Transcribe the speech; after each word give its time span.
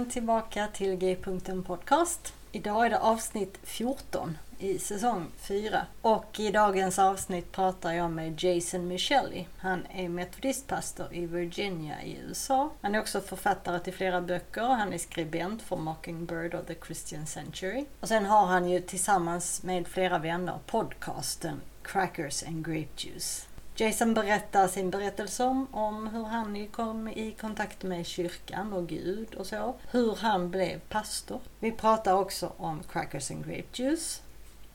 Välkommen 0.00 0.12
tillbaka 0.12 0.66
till 0.72 0.96
G-punkten 0.96 1.62
Podcast. 1.62 2.34
Idag 2.52 2.86
är 2.86 2.90
det 2.90 2.98
avsnitt 2.98 3.58
14 3.62 4.38
i 4.58 4.78
säsong 4.78 5.26
4. 5.36 5.86
Och 6.02 6.40
i 6.40 6.50
dagens 6.50 6.98
avsnitt 6.98 7.52
pratar 7.52 7.92
jag 7.92 8.10
med 8.10 8.44
Jason 8.44 8.88
Michelli. 8.88 9.46
Han 9.58 9.86
är 9.90 10.08
metodistpastor 10.08 11.14
i 11.14 11.26
Virginia 11.26 12.02
i 12.02 12.18
USA. 12.28 12.70
Han 12.80 12.94
är 12.94 13.00
också 13.00 13.20
författare 13.20 13.80
till 13.80 13.92
flera 13.92 14.20
böcker. 14.20 14.62
Han 14.62 14.92
är 14.92 14.98
skribent 14.98 15.62
för 15.62 15.76
Mockingbird 15.76 16.54
och 16.54 16.66
The 16.66 16.74
Christian 16.86 17.26
Century. 17.26 17.84
Och 18.00 18.08
sen 18.08 18.26
har 18.26 18.46
han 18.46 18.68
ju 18.68 18.80
tillsammans 18.80 19.62
med 19.62 19.86
flera 19.86 20.18
vänner 20.18 20.58
podcasten 20.66 21.60
Crackers 21.82 22.42
and 22.42 22.66
Grape 22.66 22.94
Juice. 22.96 23.48
Jason 23.80 24.14
berättar 24.14 24.68
sin 24.68 24.90
berättelse 24.90 25.44
om, 25.44 25.66
om 25.74 26.06
hur 26.06 26.24
han 26.24 26.66
kom 26.68 27.08
i 27.08 27.36
kontakt 27.40 27.82
med 27.82 28.06
kyrkan 28.06 28.72
och 28.72 28.88
Gud 28.88 29.34
och 29.34 29.46
så. 29.46 29.74
Hur 29.90 30.16
han 30.16 30.50
blev 30.50 30.78
pastor. 30.80 31.40
Vi 31.60 31.72
pratar 31.72 32.14
också 32.14 32.52
om 32.56 32.82
Crackers 32.92 33.30
and 33.30 33.46
Grape 33.46 33.82
Juice. 33.82 34.22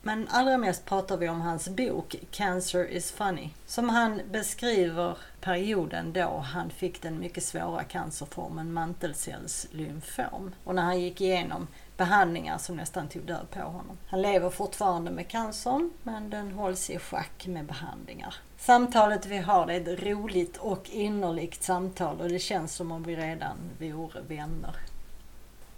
Men 0.02 0.28
allra 0.30 0.58
mest 0.58 0.84
pratar 0.84 1.16
vi 1.16 1.28
om 1.28 1.40
hans 1.40 1.68
bok 1.68 2.16
Cancer 2.30 2.88
is 2.88 3.12
funny. 3.12 3.50
Som 3.66 3.88
han 3.88 4.20
beskriver 4.30 5.18
perioden 5.40 6.12
då 6.12 6.38
han 6.38 6.70
fick 6.70 7.02
den 7.02 7.18
mycket 7.18 7.44
svåra 7.44 7.84
cancerformen 7.84 8.72
mantelcellslymfom. 8.72 10.54
Och 10.64 10.74
när 10.74 10.82
han 10.82 11.00
gick 11.00 11.20
igenom 11.20 11.66
behandlingar 11.96 12.58
som 12.58 12.76
nästan 12.76 13.08
tog 13.08 13.22
död 13.22 13.46
på 13.50 13.60
honom. 13.60 13.98
Han 14.06 14.22
lever 14.22 14.50
fortfarande 14.50 15.10
med 15.10 15.28
cancern 15.28 15.90
men 16.02 16.30
den 16.30 16.52
hålls 16.52 16.90
i 16.90 16.98
schack 16.98 17.46
med 17.46 17.64
behandlingar. 17.64 18.34
Samtalet 18.58 19.26
vi 19.26 19.38
har 19.38 19.70
är 19.70 19.80
ett 19.80 20.02
roligt 20.02 20.56
och 20.56 20.90
innerligt 20.90 21.62
samtal 21.62 22.20
och 22.20 22.28
det 22.28 22.38
känns 22.38 22.74
som 22.74 22.92
om 22.92 23.02
vi 23.02 23.16
redan 23.16 23.56
vore 23.78 24.20
vänner. 24.20 24.76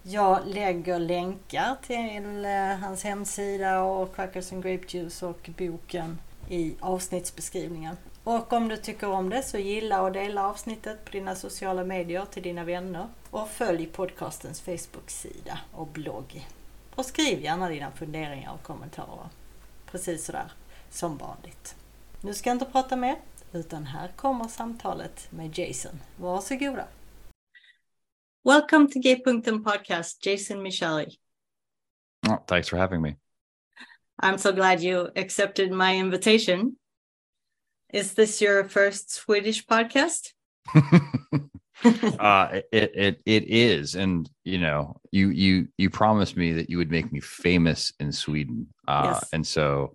Jag 0.03 0.41
lägger 0.47 0.99
länkar 0.99 1.77
till 1.87 2.45
eh, 2.45 2.87
hans 2.87 3.05
hemsida 3.05 3.83
och 3.83 4.15
Crackers 4.15 4.53
and 4.53 4.63
Grape 4.63 4.85
Juice 4.89 5.23
och 5.23 5.51
boken 5.59 6.19
i 6.49 6.75
avsnittsbeskrivningen. 6.81 7.97
Och 8.25 8.53
om 8.53 8.69
du 8.69 8.77
tycker 8.77 9.11
om 9.11 9.31
det 9.31 9.43
så 9.43 9.59
gilla 9.59 10.03
och 10.03 10.13
dela 10.13 10.49
avsnittet 10.49 11.05
på 11.05 11.11
dina 11.11 11.35
sociala 11.35 11.85
medier 11.85 12.25
till 12.31 12.43
dina 12.43 12.65
vänner. 12.65 13.07
Och 13.31 13.49
följ 13.49 13.87
podcastens 13.87 14.61
Facebook-sida 14.61 15.61
och 15.73 15.87
blogg. 15.87 16.49
Och 16.95 17.05
skriv 17.05 17.41
gärna 17.41 17.69
dina 17.69 17.91
funderingar 17.91 18.53
och 18.55 18.63
kommentarer. 18.63 19.29
Precis 19.87 20.25
sådär 20.25 20.53
som 20.91 21.19
vanligt. 21.19 21.77
Nu 22.21 22.35
ska 22.35 22.51
jag 22.51 22.55
inte 22.55 22.65
prata 22.65 22.97
mer, 22.97 23.17
utan 23.53 23.87
här 23.87 24.09
kommer 24.09 24.49
samtalet 24.49 25.29
med 25.31 25.59
Jason. 25.59 26.01
Varsågoda! 26.17 26.89
Welcome 28.45 28.89
to 28.89 28.99
G-punkten 28.99 29.65
podcast, 29.65 30.27
Jason 30.27 30.63
Michelli. 30.63 31.19
Oh, 32.29 32.45
thanks 32.47 32.69
for 32.71 32.77
having 32.77 33.03
me. 33.03 33.17
I'm 34.23 34.39
so 34.39 34.53
glad 34.53 34.81
you 34.81 35.11
accepted 35.17 35.73
my 35.73 35.95
invitation. 35.95 36.77
Is 37.93 38.15
this 38.15 38.43
your 38.43 38.69
first 38.69 39.11
Swedish 39.11 39.67
podcast? 39.67 40.35
uh, 42.19 42.61
it, 42.73 42.93
it 42.95 43.23
it 43.25 43.45
is, 43.45 43.95
and 43.95 44.29
you 44.45 44.59
know, 44.59 45.01
you 45.13 45.29
you 45.29 45.69
you 45.79 45.91
promised 45.91 46.37
me 46.37 46.53
that 46.53 46.69
you 46.69 46.79
would 46.79 46.91
make 46.91 47.13
me 47.13 47.21
famous 47.21 47.93
in 48.01 48.11
Sweden, 48.11 48.67
uh, 48.89 49.13
yes. 49.15 49.29
and 49.33 49.47
so 49.47 49.95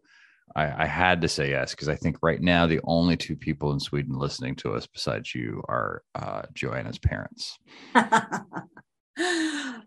I, 0.55 0.83
I 0.83 0.85
had 0.85 1.21
to 1.21 1.27
say 1.27 1.49
yes 1.49 1.71
because 1.71 1.89
I 1.89 1.95
think 1.95 2.17
right 2.21 2.41
now 2.41 2.67
the 2.67 2.79
only 2.83 3.17
two 3.17 3.35
people 3.35 3.71
in 3.71 3.79
Sweden 3.79 4.17
listening 4.17 4.55
to 4.57 4.73
us 4.73 4.87
besides 4.87 5.33
you 5.33 5.63
are 5.67 6.03
uh, 6.15 6.43
Johanna's 6.53 6.99
parents. 6.99 7.57
no, 7.95 8.43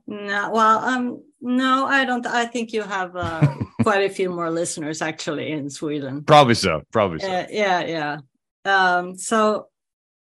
well, 0.07 0.79
um, 0.81 1.23
no, 1.41 1.87
I 1.87 2.05
don't. 2.05 2.27
I 2.27 2.47
think 2.47 2.73
you 2.73 2.83
have 2.83 3.15
uh, 3.17 3.55
quite 3.83 4.11
a 4.11 4.13
few 4.13 4.31
more 4.31 4.51
listeners 4.51 5.03
actually 5.03 5.53
in 5.53 5.71
Sweden. 5.71 6.25
Probably 6.25 6.55
so. 6.55 6.83
Probably 6.93 7.21
so. 7.21 7.31
Uh, 7.31 7.47
yeah, 7.51 7.81
yeah. 7.81 8.19
Um, 8.65 9.17
so 9.17 9.69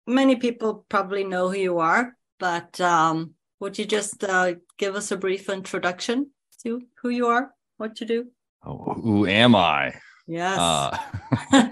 many 0.09 0.35
people 0.35 0.85
probably 0.89 1.23
know 1.23 1.49
who 1.49 1.57
you 1.57 1.79
are, 1.79 2.15
but 2.39 2.79
um, 2.81 3.35
would 3.59 3.77
you 3.77 3.85
just 3.85 4.23
uh, 4.23 4.55
give 4.77 4.95
us 4.95 5.11
a 5.11 5.17
brief 5.17 5.49
introduction 5.49 6.31
to 6.63 6.81
who 7.01 7.09
you 7.09 7.27
are, 7.27 7.53
what 7.77 8.01
you 8.01 8.07
do? 8.07 8.27
Oh, 8.65 8.93
who 8.93 9.25
am 9.25 9.55
I? 9.55 9.93
Yes. 10.27 10.57
Uh, 10.59 10.97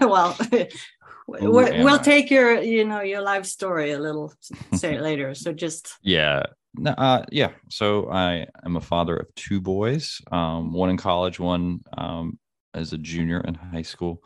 well, 0.00 0.36
we'll, 1.28 1.98
take 1.98 2.30
your, 2.30 2.60
you 2.60 2.84
know, 2.84 3.00
your 3.00 3.20
life 3.20 3.44
story 3.44 3.92
a 3.92 3.98
little 3.98 4.32
say 4.74 4.98
later. 5.00 5.34
So 5.34 5.52
just 5.52 5.96
yeah, 6.02 6.44
uh, 6.86 7.22
yeah. 7.30 7.50
So 7.68 8.10
I 8.10 8.46
am 8.64 8.76
a 8.76 8.80
father 8.80 9.16
of 9.16 9.34
two 9.34 9.60
boys, 9.60 10.20
um, 10.32 10.72
one 10.72 10.90
in 10.90 10.96
college, 10.96 11.38
one 11.38 11.80
um, 11.96 12.38
as 12.74 12.92
a 12.92 12.98
junior 12.98 13.40
in 13.40 13.54
high 13.54 13.82
school. 13.82 14.22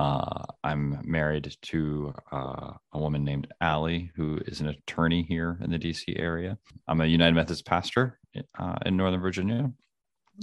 Uh, 0.00 0.46
I'm 0.64 0.98
married 1.04 1.54
to 1.60 2.14
uh, 2.32 2.72
a 2.94 2.98
woman 2.98 3.22
named 3.22 3.48
Allie, 3.60 4.10
who 4.16 4.38
is 4.46 4.62
an 4.62 4.68
attorney 4.68 5.22
here 5.22 5.58
in 5.60 5.70
the 5.70 5.78
DC 5.78 6.18
area. 6.18 6.56
I'm 6.88 7.02
a 7.02 7.06
United 7.06 7.34
Methodist 7.34 7.66
pastor 7.66 8.18
uh, 8.58 8.76
in 8.86 8.96
Northern 8.96 9.20
Virginia 9.20 9.70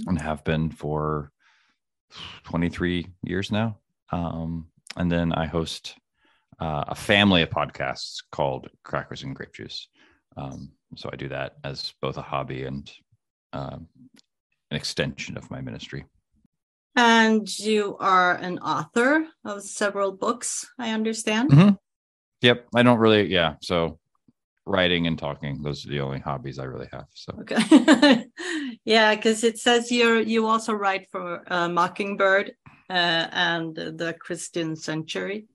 and 0.06 0.20
have 0.20 0.44
been 0.44 0.70
for 0.70 1.32
23 2.44 3.08
years 3.24 3.50
now. 3.50 3.78
Um, 4.12 4.68
and 4.96 5.10
then 5.10 5.32
I 5.32 5.46
host 5.46 5.96
uh, 6.60 6.84
a 6.86 6.94
family 6.94 7.42
of 7.42 7.50
podcasts 7.50 8.18
called 8.30 8.70
Crackers 8.84 9.24
and 9.24 9.34
Grape 9.34 9.54
Juice. 9.54 9.88
Um, 10.36 10.70
so 10.94 11.10
I 11.12 11.16
do 11.16 11.28
that 11.30 11.56
as 11.64 11.94
both 12.00 12.16
a 12.16 12.22
hobby 12.22 12.62
and 12.62 12.88
uh, 13.52 13.78
an 14.70 14.76
extension 14.76 15.36
of 15.36 15.50
my 15.50 15.60
ministry. 15.60 16.04
And 16.98 17.46
you 17.60 17.96
are 18.00 18.34
an 18.34 18.58
author 18.58 19.24
of 19.44 19.62
several 19.62 20.10
books, 20.10 20.68
I 20.80 20.90
understand. 20.90 21.50
Mm-hmm. 21.50 21.74
Yep. 22.42 22.66
I 22.74 22.82
don't 22.82 22.98
really, 22.98 23.28
yeah. 23.32 23.54
So 23.62 24.00
writing 24.66 25.06
and 25.06 25.16
talking, 25.16 25.62
those 25.62 25.86
are 25.86 25.90
the 25.90 26.00
only 26.00 26.18
hobbies 26.18 26.58
I 26.58 26.64
really 26.64 26.88
have. 26.90 27.06
So, 27.14 27.34
okay. 27.42 28.26
yeah, 28.84 29.14
because 29.14 29.44
it 29.44 29.60
says 29.60 29.92
you're, 29.92 30.20
you 30.20 30.48
also 30.48 30.72
write 30.72 31.06
for 31.12 31.44
uh, 31.46 31.68
Mockingbird 31.68 32.54
uh, 32.90 33.28
and 33.30 33.76
the 33.76 34.16
Christian 34.18 34.74
Century. 34.74 35.46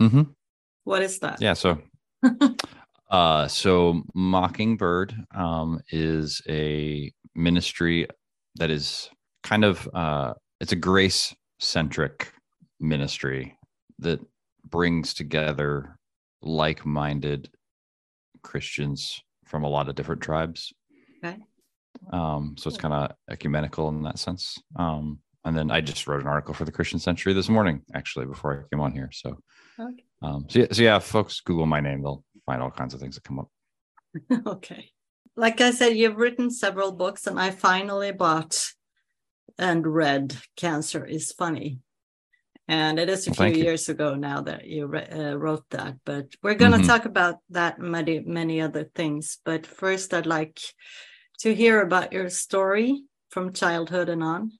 Mm-hmm. 0.00 0.30
What 0.84 1.02
is 1.02 1.18
that? 1.18 1.40
Yeah. 1.40 1.54
So, 1.54 1.82
uh, 3.10 3.48
so 3.48 4.02
Mockingbird 4.14 5.12
um, 5.34 5.80
is 5.90 6.40
a 6.48 7.12
ministry 7.34 8.06
that 8.54 8.70
is 8.70 9.10
kind 9.42 9.64
of 9.64 9.88
uh, 9.92 10.34
it's 10.60 10.72
a 10.72 10.76
grace 10.76 11.34
centric 11.58 12.32
ministry 12.80 13.56
that 13.98 14.20
brings 14.64 15.14
together 15.14 15.98
like-minded 16.42 17.50
Christians 18.42 19.20
from 19.44 19.64
a 19.64 19.68
lot 19.68 19.88
of 19.88 19.94
different 19.94 20.22
tribes. 20.22 20.72
Okay. 21.24 21.36
Um, 22.12 22.54
so 22.56 22.68
it's 22.68 22.78
kind 22.78 22.94
of 22.94 23.12
ecumenical 23.30 23.88
in 23.88 24.02
that 24.02 24.18
sense. 24.18 24.58
Um, 24.76 25.18
and 25.44 25.56
then 25.56 25.70
I 25.70 25.80
just 25.80 26.06
wrote 26.06 26.20
an 26.20 26.26
article 26.28 26.54
for 26.54 26.64
the 26.64 26.72
Christian 26.72 26.98
Century 26.98 27.32
this 27.32 27.48
morning, 27.48 27.82
actually, 27.94 28.26
before 28.26 28.52
I 28.52 28.68
came 28.74 28.80
on 28.80 28.92
here. 28.92 29.10
So, 29.12 29.38
Okay. 29.80 30.04
um, 30.22 30.46
so 30.48 30.60
yeah, 30.60 30.66
so 30.72 30.82
yeah, 30.82 30.98
folks 30.98 31.40
Google 31.40 31.66
my 31.66 31.80
name, 31.80 32.02
they'll 32.02 32.24
find 32.46 32.62
all 32.62 32.70
kinds 32.70 32.94
of 32.94 33.00
things 33.00 33.14
that 33.14 33.24
come 33.24 33.38
up. 33.38 33.48
okay. 34.46 34.90
Like 35.36 35.60
I 35.60 35.70
said, 35.70 35.96
you've 35.96 36.16
written 36.16 36.50
several 36.50 36.92
books, 36.92 37.26
and 37.26 37.40
I 37.40 37.50
finally 37.50 38.10
bought 38.10 38.58
and 39.58 39.86
read 39.86 40.36
Cancer 40.56 41.04
is 41.04 41.32
Funny. 41.32 41.78
And 42.66 42.98
it 42.98 43.08
is 43.08 43.26
a 43.26 43.32
few 43.32 43.46
you. 43.46 43.64
years 43.64 43.88
ago 43.88 44.14
now 44.14 44.42
that 44.42 44.66
you 44.66 44.84
uh, 44.84 45.34
wrote 45.36 45.64
that, 45.70 45.96
but 46.04 46.26
we're 46.42 46.54
going 46.54 46.72
to 46.72 46.78
Mhm. 46.78 46.86
talk 46.86 47.06
about 47.06 47.36
that 47.50 47.78
many, 47.78 48.20
many 48.20 48.60
other 48.60 48.84
things. 48.84 49.38
But 49.44 49.66
first, 49.66 50.12
I'd 50.12 50.26
like 50.26 50.60
to 51.38 51.54
hear 51.54 51.80
about 51.80 52.12
your 52.12 52.28
story 52.28 53.04
from 53.30 53.52
childhood 53.54 54.08
and 54.08 54.22
on. 54.22 54.52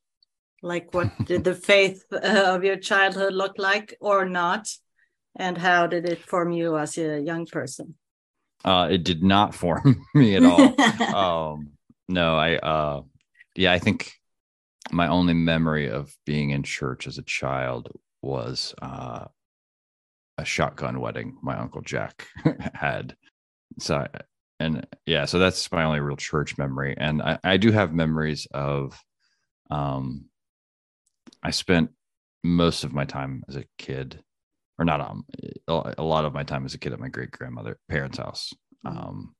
Like, 0.62 0.94
what 0.94 1.11
did 1.26 1.44
the 1.44 1.55
faith 1.55 2.05
uh, 2.12 2.55
of 2.55 2.64
your 2.64 2.76
childhood 2.79 3.35
look 3.35 3.58
like 3.58 3.94
or 4.00 4.25
not? 4.25 4.69
And 5.37 5.58
how 5.58 5.87
did 5.87 6.08
it 6.08 6.25
form 6.25 6.50
you 6.52 6.79
as 6.79 6.96
a 6.99 7.20
young 7.20 7.46
person? 7.46 7.94
Uh, 8.64 8.88
it 8.90 9.05
did 9.05 9.23
not 9.23 9.55
form 9.62 10.02
me 10.14 10.35
at 10.37 10.44
all. 10.44 10.75
um 11.14 11.73
no 12.08 12.37
i 12.37 12.56
uh 12.56 13.02
yeah 13.55 13.73
i 13.73 13.79
think 13.79 14.12
my 14.93 15.08
only 15.08 15.35
memory 15.35 15.88
of 15.88 16.14
being 16.26 16.50
in 16.50 16.62
church 16.62 17.06
as 17.06 17.19
a 17.19 17.23
child 17.23 17.90
was 18.23 18.75
uh 18.82 19.25
a 20.38 20.44
shotgun 20.44 21.00
wedding 21.00 21.37
my 21.43 21.56
uncle 21.56 21.81
jack 21.81 22.26
had 22.75 23.17
so 23.79 24.06
and 24.61 24.87
yeah 25.06 25.25
so 25.25 25.38
that's 25.38 25.70
my 25.73 25.85
only 25.85 26.00
real 26.00 26.17
church 26.17 26.56
memory 26.58 26.94
and 26.99 27.23
i, 27.23 27.38
I 27.44 27.56
do 27.56 27.73
have 27.73 27.93
memories 27.93 28.46
of 28.52 28.99
um 29.70 30.26
i 31.43 31.50
spent 31.50 31.90
most 32.44 32.85
of 32.85 32.93
my 32.93 33.05
time 33.05 33.43
as 33.49 33.56
a 33.56 33.64
kid 33.79 34.23
or 34.79 34.85
not 34.85 35.00
um 35.00 35.25
a 35.69 36.02
lot 36.02 36.25
of 36.25 36.32
my 36.32 36.44
time 36.44 36.64
as 36.64 36.75
a 36.75 36.79
kid 36.79 36.93
at 36.93 37.00
my 37.00 37.08
great 37.08 37.31
grandmother 37.31 37.79
parents 37.88 38.19
house 38.19 38.52
Mhm. 38.87 38.96
um 38.96 39.35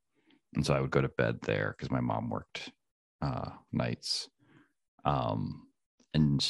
and 0.55 0.65
so 0.65 0.73
I 0.73 0.81
would 0.81 0.91
go 0.91 1.01
to 1.01 1.09
bed 1.09 1.39
there 1.43 1.75
because 1.77 1.91
my 1.91 2.01
mom 2.01 2.29
worked 2.29 2.71
uh, 3.21 3.51
nights. 3.71 4.29
Um, 5.05 5.67
and 6.13 6.45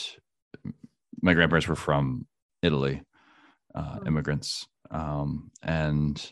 my 1.22 1.34
grandparents 1.34 1.68
were 1.68 1.76
from 1.76 2.26
Italy, 2.62 3.02
uh, 3.76 4.00
Mm. 4.00 4.08
immigrants. 4.08 4.68
Um, 4.92 5.52
and 5.62 6.32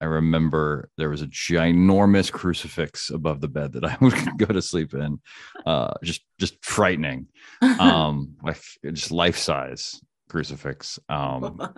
I 0.00 0.06
remember 0.06 0.90
there 0.96 1.10
was 1.10 1.22
a 1.22 1.26
ginormous 1.26 2.32
crucifix 2.32 3.10
above 3.10 3.40
the 3.40 3.48
bed 3.48 3.72
that 3.74 3.84
I 3.84 3.96
would 4.00 4.38
go 4.38 4.46
to 4.46 4.62
sleep 4.62 4.94
in, 4.94 5.20
uh, 5.66 5.94
just 6.02 6.22
just 6.38 6.62
frightening, 6.64 7.28
um, 7.62 8.36
like 8.42 8.60
just 8.92 9.10
life 9.12 9.36
size 9.38 10.00
crucifix. 10.28 10.98
Um, 11.08 11.60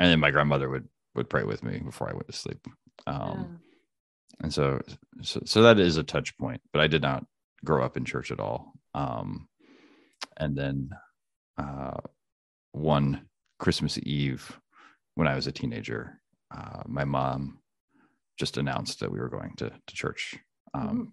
and 0.00 0.10
then 0.10 0.20
my 0.20 0.30
grandmother 0.30 0.68
would 0.68 0.88
would 1.14 1.28
pray 1.28 1.44
with 1.44 1.62
me 1.62 1.78
before 1.78 2.08
I 2.08 2.14
went 2.14 2.26
to 2.28 2.32
sleep. 2.32 2.66
Um, 3.06 3.58
and 4.40 4.52
so, 4.52 4.80
so 5.22 5.40
so 5.44 5.62
that 5.62 5.78
is 5.78 5.98
a 5.98 6.02
touch 6.02 6.36
point 6.38 6.60
but 6.72 6.80
i 6.80 6.86
did 6.86 7.02
not 7.02 7.24
grow 7.64 7.84
up 7.84 7.96
in 7.96 8.04
church 8.04 8.30
at 8.30 8.40
all. 8.40 8.72
Um 8.94 9.48
and 10.36 10.56
then 10.56 10.90
uh 11.58 11.98
one 12.72 13.26
christmas 13.58 13.98
eve 14.02 14.58
when 15.14 15.28
i 15.28 15.34
was 15.34 15.46
a 15.46 15.52
teenager 15.52 16.20
uh 16.54 16.82
my 16.86 17.04
mom 17.04 17.58
just 18.38 18.56
announced 18.56 19.00
that 19.00 19.12
we 19.12 19.18
were 19.18 19.28
going 19.28 19.54
to 19.56 19.70
to 19.86 19.94
church 19.94 20.36
um 20.74 21.12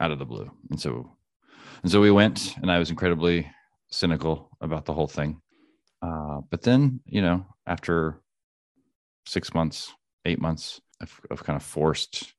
out 0.00 0.10
of 0.10 0.18
the 0.18 0.26
blue. 0.26 0.50
And 0.70 0.80
so 0.80 1.16
and 1.82 1.90
so 1.90 2.00
we 2.00 2.10
went 2.10 2.56
and 2.56 2.70
i 2.70 2.78
was 2.78 2.90
incredibly 2.90 3.50
cynical 3.90 4.50
about 4.60 4.84
the 4.84 4.92
whole 4.92 5.06
thing. 5.06 5.40
Uh 6.02 6.40
but 6.50 6.62
then 6.62 7.00
you 7.06 7.22
know 7.22 7.46
after 7.66 8.20
six 9.26 9.54
months 9.54 9.92
eight 10.24 10.40
months 10.40 10.80
of, 11.00 11.20
of 11.30 11.44
kind 11.44 11.56
of 11.56 11.62
forced 11.62 12.34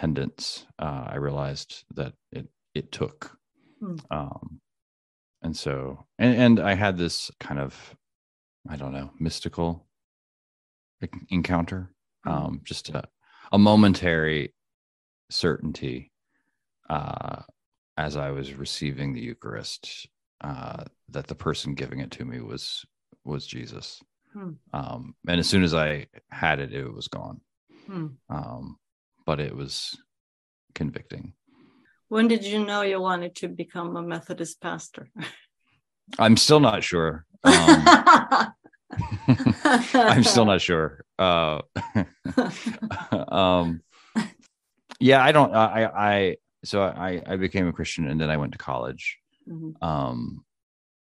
attendance, 0.00 0.66
uh, 0.78 1.08
I 1.08 1.16
realized 1.16 1.84
that 1.94 2.14
it 2.32 2.48
it 2.74 2.90
took. 2.90 3.36
Hmm. 3.80 3.96
Um, 4.10 4.60
and 5.42 5.56
so, 5.56 6.06
and, 6.18 6.36
and 6.36 6.60
I 6.60 6.74
had 6.74 6.96
this 6.96 7.30
kind 7.40 7.58
of, 7.60 7.74
I 8.68 8.76
don't 8.76 8.92
know, 8.92 9.10
mystical 9.18 9.86
encounter, 11.30 11.94
Hmm. 12.24 12.30
um, 12.30 12.60
just 12.64 12.90
a, 12.90 13.02
a 13.52 13.58
momentary 13.58 14.54
certainty 15.30 16.12
uh, 16.90 17.42
as 17.96 18.16
I 18.16 18.30
was 18.30 18.54
receiving 18.54 19.12
the 19.14 19.20
Eucharist 19.20 20.08
uh, 20.42 20.84
that 21.08 21.26
the 21.26 21.34
person 21.34 21.74
giving 21.74 22.00
it 22.00 22.10
to 22.12 22.24
me 22.24 22.40
was 22.40 22.84
was 23.24 23.46
Jesus. 23.46 24.02
Hmm. 24.32 24.52
Um, 24.72 25.14
and 25.28 25.40
as 25.40 25.48
soon 25.48 25.62
as 25.62 25.74
I 25.74 26.06
had 26.30 26.58
it, 26.60 26.72
it 26.72 26.90
was 26.90 27.08
gone 27.08 27.40
Hmm. 27.86 28.06
um, 28.30 28.76
but 29.30 29.38
it 29.38 29.54
was 29.54 29.96
convicting. 30.74 31.34
When 32.08 32.26
did 32.26 32.44
you 32.44 32.64
know 32.64 32.82
you 32.82 33.00
wanted 33.00 33.36
to 33.36 33.46
become 33.46 33.94
a 33.96 34.02
Methodist 34.02 34.60
pastor? 34.60 35.08
I'm 36.18 36.36
still 36.36 36.58
not 36.58 36.82
sure. 36.82 37.24
Um, 37.44 37.54
I'm 39.94 40.24
still 40.24 40.46
not 40.46 40.60
sure. 40.60 41.04
Uh, 41.16 41.60
um, 43.28 43.82
yeah, 44.98 45.22
I 45.22 45.30
don't. 45.30 45.54
I, 45.54 45.84
I 45.84 46.36
so 46.64 46.82
I 46.82 47.22
I 47.24 47.36
became 47.36 47.68
a 47.68 47.72
Christian 47.72 48.08
and 48.08 48.20
then 48.20 48.30
I 48.30 48.36
went 48.36 48.50
to 48.50 48.58
college. 48.58 49.16
Mhm. 49.48 49.80
Um, 49.80 50.44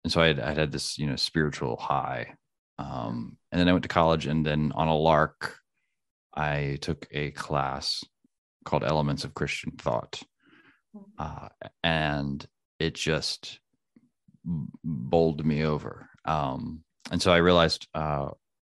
and 0.04 0.10
so 0.10 0.22
I 0.22 0.28
had 0.28 0.40
I 0.40 0.54
had 0.54 0.72
this 0.72 0.96
you 0.96 1.06
know 1.06 1.16
spiritual 1.16 1.76
high. 1.76 2.32
Um, 2.78 3.36
and 3.52 3.60
then 3.60 3.68
I 3.68 3.72
went 3.72 3.82
to 3.82 4.00
college 4.00 4.24
and 4.26 4.40
then 4.46 4.72
on 4.74 4.88
a 4.88 4.96
lark, 4.96 5.58
I 6.36 6.78
took 6.80 7.06
a 7.10 7.30
class 7.32 8.04
called 8.64 8.84
Elements 8.84 9.24
of 9.24 9.34
Christian 9.34 9.72
Thought. 9.72 10.22
Uh, 11.18 11.48
and 11.82 12.46
it 12.78 12.94
just 12.94 13.60
bowled 14.44 15.44
me 15.44 15.64
over. 15.64 16.08
Um, 16.24 16.82
and 17.10 17.20
so 17.20 17.32
I 17.32 17.38
realized 17.38 17.86
uh, 17.94 18.28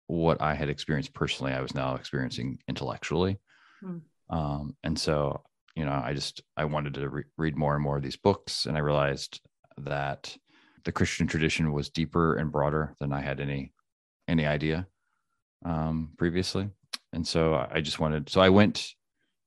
what 0.07 0.41
I 0.41 0.55
had 0.55 0.69
experienced 0.69 1.15
personally, 1.15 1.53
I 1.53 1.61
was 1.61 1.75
now 1.75 1.95
experiencing 1.95 2.59
intellectually. 2.69 3.39
Hmm. 3.81 3.99
Um, 4.31 4.77
and 4.83 4.99
so, 4.99 5.43
you 5.75 5.85
know, 5.85 5.93
I 5.93 6.15
just 6.15 6.43
I 6.57 6.65
wanted 6.65 6.95
to 6.95 7.09
re- 7.09 7.25
read 7.37 7.57
more 7.57 7.75
and 7.75 7.83
more 7.83 7.97
of 7.97 8.03
these 8.03 8.17
books, 8.17 8.67
and 8.67 8.77
I 8.77 8.81
realized 8.81 9.41
that 9.79 10.37
the 10.85 10.93
Christian 10.93 11.27
tradition 11.27 11.73
was 11.73 11.91
deeper 11.91 12.37
and 12.37 12.53
broader 12.53 12.95
than 13.01 13.13
I 13.13 13.21
had 13.21 13.41
any 13.41 13.73
any 14.29 14.47
idea 14.47 14.87
um, 15.65 16.11
previously. 16.17 16.71
And 17.13 17.27
so 17.27 17.67
I 17.71 17.81
just 17.81 18.01
wanted. 18.01 18.29
So 18.29 18.41
I 18.41 18.49
went 18.49 18.95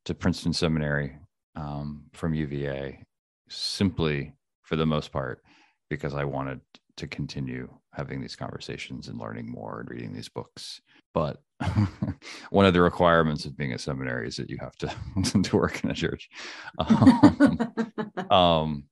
to 0.05 0.13
Princeton 0.13 0.53
Seminary 0.53 1.17
um, 1.55 2.03
from 2.13 2.33
UVA 2.33 3.03
simply 3.49 4.33
for 4.63 4.75
the 4.75 4.85
most 4.85 5.11
part 5.11 5.41
because 5.89 6.13
I 6.13 6.25
wanted 6.25 6.61
to 6.97 7.07
continue 7.07 7.69
having 7.91 8.21
these 8.21 8.35
conversations 8.35 9.07
and 9.07 9.19
learning 9.19 9.49
more 9.49 9.79
and 9.79 9.89
reading 9.89 10.13
these 10.13 10.29
books. 10.29 10.81
But 11.13 11.41
one 12.49 12.65
of 12.65 12.73
the 12.73 12.81
requirements 12.81 13.45
of 13.45 13.57
being 13.57 13.73
a 13.73 13.79
seminary 13.79 14.27
is 14.27 14.37
that 14.37 14.49
you 14.49 14.57
have 14.59 14.75
to 14.77 14.93
to 15.43 15.57
work 15.57 15.83
in 15.83 15.91
a 15.91 15.93
church. 15.93 16.29
Um, 16.79 18.31
um, 18.31 18.83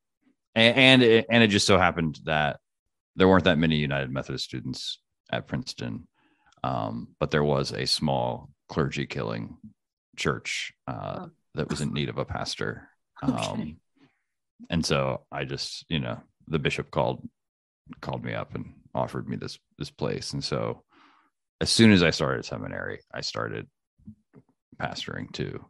and 0.55 0.77
and 0.77 1.03
it, 1.03 1.25
and 1.29 1.43
it 1.43 1.47
just 1.47 1.65
so 1.65 1.77
happened 1.77 2.19
that 2.25 2.59
there 3.15 3.27
weren't 3.27 3.45
that 3.45 3.57
many 3.57 3.77
United 3.77 4.11
Methodist 4.11 4.45
students 4.45 4.99
at 5.31 5.47
Princeton, 5.47 6.07
um, 6.63 7.09
but 7.19 7.31
there 7.31 7.43
was 7.43 7.71
a 7.71 7.87
small 7.87 8.49
clergy 8.73 9.05
killing 9.05 9.57
church 10.17 10.73
uh, 10.87 11.19
Oh. 11.21 11.29
that 11.55 11.69
was 11.69 11.81
in 11.81 11.93
need 11.93 12.09
of 12.09 12.17
a 12.17 12.25
pastor. 12.25 12.89
Okay. 13.23 13.33
Um, 13.33 13.77
and 14.69 14.85
so 14.85 15.25
I 15.31 15.45
just, 15.45 15.85
you 15.87 15.99
know, 15.99 16.19
the 16.47 16.59
bishop 16.59 16.91
called 16.91 17.27
called 18.01 18.23
me 18.25 18.33
up 18.33 18.55
and 18.55 18.73
offered 18.93 19.29
me 19.29 19.37
this 19.37 19.57
this 19.77 19.89
place, 19.91 20.33
and 20.33 20.43
so 20.43 20.83
as 21.61 21.69
soon 21.69 21.91
as 21.91 22.03
I 22.03 22.09
started 22.09 22.43
seminary, 22.43 22.99
I 23.13 23.21
started 23.21 23.67
pastoring 24.77 25.31
too 25.31 25.63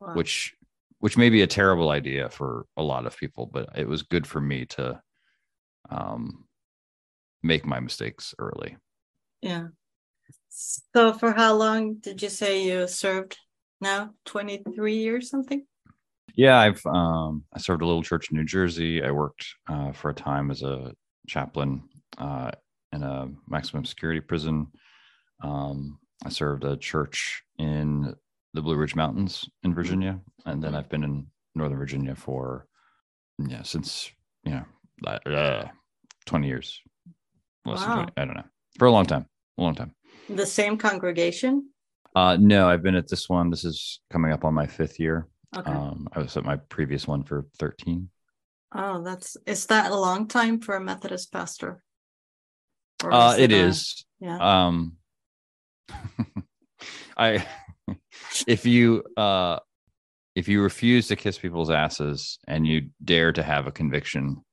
Wow. 0.00 0.14
which 0.14 0.54
which 1.00 1.16
may 1.18 1.28
be 1.28 1.42
a 1.42 1.46
terrible 1.46 1.90
idea 1.90 2.28
for 2.30 2.64
a 2.76 2.82
lot 2.82 3.04
of 3.06 3.16
people 3.16 3.46
but 3.46 3.68
it 3.76 3.88
was 3.88 4.02
good 4.04 4.26
for 4.26 4.40
me 4.40 4.64
to 4.66 5.00
um 5.90 6.44
make 7.42 7.66
my 7.66 7.80
mistakes 7.80 8.34
early 8.38 8.76
yeah. 9.42 9.68
So 10.48 11.12
for 11.12 11.32
how 11.32 11.54
long 11.54 11.96
did 11.96 12.22
you 12.22 12.28
say 12.28 12.64
you 12.64 12.86
served 12.88 13.36
now? 13.80 14.14
23 14.24 14.96
years 14.96 15.30
something? 15.30 15.64
yeah 16.34 16.58
i've 16.58 16.84
um 16.86 17.42
i 17.54 17.58
served 17.58 17.80
a 17.80 17.86
little 17.86 18.02
church 18.02 18.30
in 18.30 18.36
new 18.36 18.44
jersey 18.44 19.02
i 19.02 19.10
worked 19.10 19.46
uh, 19.68 19.90
for 19.92 20.10
a 20.10 20.14
time 20.14 20.50
as 20.50 20.62
a 20.62 20.92
chaplain 21.26 21.82
uh, 22.18 22.50
in 22.92 23.02
a 23.02 23.28
maximum 23.48 23.82
security 23.84 24.20
prison 24.20 24.66
um 25.42 25.98
i 26.26 26.28
served 26.28 26.64
a 26.64 26.76
church 26.76 27.42
in 27.58 28.14
the 28.52 28.60
blue 28.60 28.76
ridge 28.76 28.94
mountains 28.94 29.48
in 29.62 29.74
virginia 29.74 30.20
and 30.44 30.62
then 30.62 30.72
Mhm. 30.72 30.76
i've 30.76 30.88
been 30.90 31.02
in 31.04 31.26
northern 31.54 31.78
virginia 31.78 32.14
for 32.14 32.66
yeah 33.38 33.62
since 33.62 34.10
you 34.44 34.52
know 34.52 34.64
uh, 35.06 35.66
20 36.26 36.46
years. 36.46 36.82
Less 37.64 37.80
than 37.84 37.90
Wow. 37.94 38.02
20, 38.02 38.12
I 38.16 38.24
don't 38.24 38.36
know. 38.36 38.44
For 38.78 38.86
a 38.86 38.90
long 38.90 39.06
time. 39.06 39.26
A 39.58 39.62
long 39.62 39.74
time. 39.74 39.94
The 40.28 40.46
same 40.46 40.76
congregation? 40.78 41.70
Uh, 42.14 42.36
no, 42.40 42.68
I've 42.68 42.82
been 42.82 42.94
at 42.94 43.08
this 43.08 43.28
one. 43.28 43.50
This 43.50 43.64
is 43.64 44.00
coming 44.10 44.32
up 44.32 44.44
on 44.44 44.54
my 44.54 44.66
fifth 44.66 44.98
year. 45.00 45.28
Okay. 45.56 45.70
Um, 45.70 46.08
I 46.12 46.18
was 46.18 46.36
at 46.36 46.44
my 46.44 46.56
previous 46.56 47.06
one 47.06 47.22
for 47.24 47.46
13. 47.58 48.08
oh, 48.74 49.02
that's 49.02 49.36
is 49.46 49.66
that 49.66 49.90
a 49.90 49.96
long 49.96 50.28
time 50.28 50.60
for 50.60 50.74
a 50.76 50.80
Methodist 50.80 51.32
pastor? 51.32 51.82
Or 53.02 53.12
Uh, 53.12 53.36
it 53.38 53.52
a- 53.52 53.74
Yeah. 54.20 54.66
Um, 54.66 54.96
I, 57.16 57.46
if 58.46 58.66
you, 58.66 59.04
uh, 59.16 59.58
if 60.34 60.48
you 60.48 60.62
refuse 60.62 61.08
to 61.08 61.16
kiss 61.16 61.38
people's 61.38 61.70
asses 61.70 62.38
and 62.46 62.66
you 62.66 62.90
dare 63.02 63.32
to 63.32 63.42
have 63.42 63.66
a 63.66 63.72
conviction, 63.72 64.44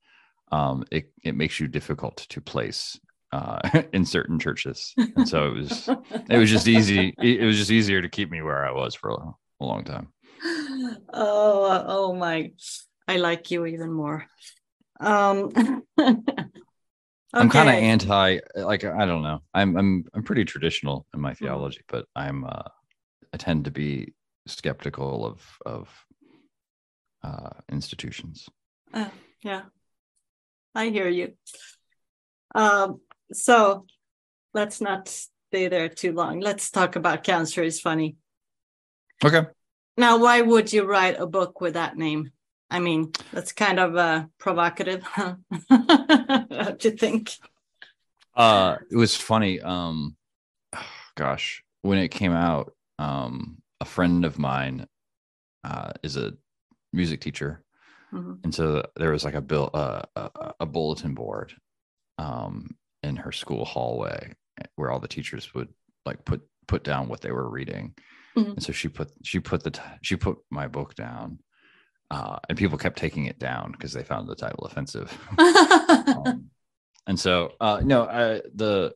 um, 0.51 0.85
it, 0.91 1.11
it 1.23 1.35
makes 1.35 1.59
you 1.59 1.67
difficult 1.67 2.17
to 2.29 2.39
place, 2.41 2.97
uh, 3.35 3.83
in 3.93 4.05
certain 4.05 4.39
churches. 4.39 4.95
And 5.15 5.27
so 5.27 5.47
it 5.47 5.53
was, 5.55 5.91
it 6.29 6.37
was 6.37 6.49
just 6.49 6.67
easy. 6.67 7.15
It, 7.19 7.43
was 7.43 7.57
just 7.57 7.71
easier 7.71 8.01
to 8.01 8.09
keep 8.09 8.31
me 8.31 8.41
where 8.41 8.65
I 8.65 8.71
was 8.71 8.95
for 8.95 9.09
a, 9.11 9.33
a 9.61 9.65
long 9.65 9.83
time. 9.83 10.09
oh, 11.13 11.83
oh 11.87 12.13
my! 12.13 12.51
I 13.07 13.17
like 13.17 13.51
you 13.51 13.65
even 13.65 13.91
more. 13.91 14.25
Um, 14.99 15.51
I'm 17.33 17.49
kind 17.49 17.67
of 17.67 17.75
anti, 17.75 18.39
like 18.55 18.83
I 18.85 19.05
don't 19.05 19.23
know. 19.23 19.41
I'm 19.53 19.75
I'm 19.77 20.05
I'm 20.13 20.23
pretty 20.23 20.45
traditional 20.45 21.05
in 21.13 21.19
my 21.21 21.33
Mm-hmm. 21.41 21.45
theology, 21.47 21.81
but 21.87 22.05
I'm 22.15 22.45
uh, 22.45 22.63
I 23.33 23.37
tend 23.37 23.65
to 23.65 23.71
be 23.71 24.13
skeptical 24.47 25.25
of 25.25 25.41
of 25.65 25.89
uh, 27.23 27.49
institutions. 27.69 28.47
Uh, 28.93 29.09
yeah, 29.43 29.63
I 30.73 30.89
hear 30.89 31.07
you. 31.09 31.33
Um, 32.53 33.01
so 33.33 33.85
let's 34.53 34.81
not 34.81 35.07
stay 35.07 35.67
there 35.67 35.89
too 35.89 36.13
long. 36.13 36.39
Let's 36.39 36.69
talk 36.71 36.95
about 36.95 37.23
cancer 37.23 37.63
is 37.63 37.79
funny. 37.79 38.17
Okay. 39.23 39.47
Now, 39.97 40.17
why 40.17 40.41
would 40.41 40.73
you 40.73 40.83
write 40.85 41.19
a 41.19 41.25
book 41.27 41.61
with 41.61 41.73
that 41.75 41.97
name? 41.97 42.31
I 42.69 42.79
mean, 42.79 43.11
that's 43.31 43.53
kind 43.53 43.79
of 43.79 43.95
uh, 43.95 44.25
provocative. 44.37 45.03
huh? 45.03 45.35
What 45.69 46.79
do 46.79 46.89
you 46.89 46.95
think? 46.97 47.31
Uh, 48.35 48.77
it 48.91 48.97
was 48.97 49.15
funny. 49.15 49.61
Um, 49.61 50.15
gosh, 51.15 51.63
when 51.83 51.97
it 51.99 52.09
came 52.09 52.33
out, 52.33 52.73
um, 52.99 53.61
a 53.79 53.85
friend 53.85 54.25
of 54.25 54.37
mine 54.39 54.87
uh, 55.63 55.91
is 56.03 56.17
a 56.17 56.33
music 56.93 57.21
teacher, 57.21 57.63
Mhm. 58.13 58.39
and 58.43 58.53
so 58.55 58.85
there 58.95 59.11
was 59.11 59.23
like 59.23 59.33
a 59.35 59.41
bill, 59.41 59.69
uh, 59.73 60.01
a, 60.15 60.53
a 60.61 60.65
bulletin 60.65 61.13
board, 61.13 61.53
um, 62.17 62.75
in 63.05 63.15
her 63.15 63.31
school 63.31 63.63
hallway 63.65 64.33
where 64.75 64.89
all 64.91 64.99
the 64.99 65.07
teachers 65.07 65.53
would 65.53 65.69
like 66.05 66.23
put 66.25 66.41
put 66.67 66.83
down 66.83 67.07
what 67.07 67.21
they 67.21 67.31
were 67.31 67.49
reading, 67.49 67.93
Mhm. 68.35 68.53
and 68.55 68.63
so 68.63 68.71
she 68.73 68.87
put 68.87 69.11
she 69.23 69.39
put 69.39 69.63
the 69.63 69.71
t- 69.71 69.81
she 70.01 70.15
put 70.15 70.37
my 70.49 70.67
book 70.67 70.95
down, 70.95 71.39
uh, 72.09 72.39
and 72.49 72.57
people 72.57 72.77
kept 72.77 72.97
taking 72.97 73.25
it 73.25 73.37
down 73.39 73.71
because 73.71 73.93
they 73.93 74.03
found 74.03 74.27
the 74.27 74.35
title 74.35 74.65
offensive. 74.65 75.09
um, 75.37 76.49
and 77.07 77.19
so 77.19 77.53
uh 77.61 77.81
no 77.83 78.03
uh 78.03 78.39
the 78.55 78.93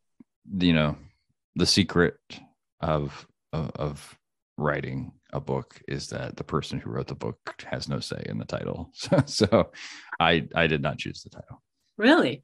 you 0.66 0.74
know 0.74 0.96
the 1.56 1.66
secret 1.66 2.18
of, 2.80 3.28
of 3.54 3.70
of 3.75 4.20
writing 4.58 5.12
a 5.32 5.39
book 5.39 5.80
is 5.88 6.08
that 6.08 6.36
the 6.38 6.44
person 6.44 6.80
who 6.80 6.89
wrote 6.89 7.08
the 7.08 7.16
book 7.16 7.38
has 7.66 7.88
no 7.88 8.00
say 8.00 8.22
in 8.25 8.38
the 8.39 8.46
title 8.46 8.89
so, 8.94 9.22
so 9.25 9.72
i 10.20 10.48
i 10.56 10.66
did 10.68 10.82
not 10.82 10.98
choose 10.98 11.22
the 11.22 11.30
title 11.30 11.62
really? 11.98 12.44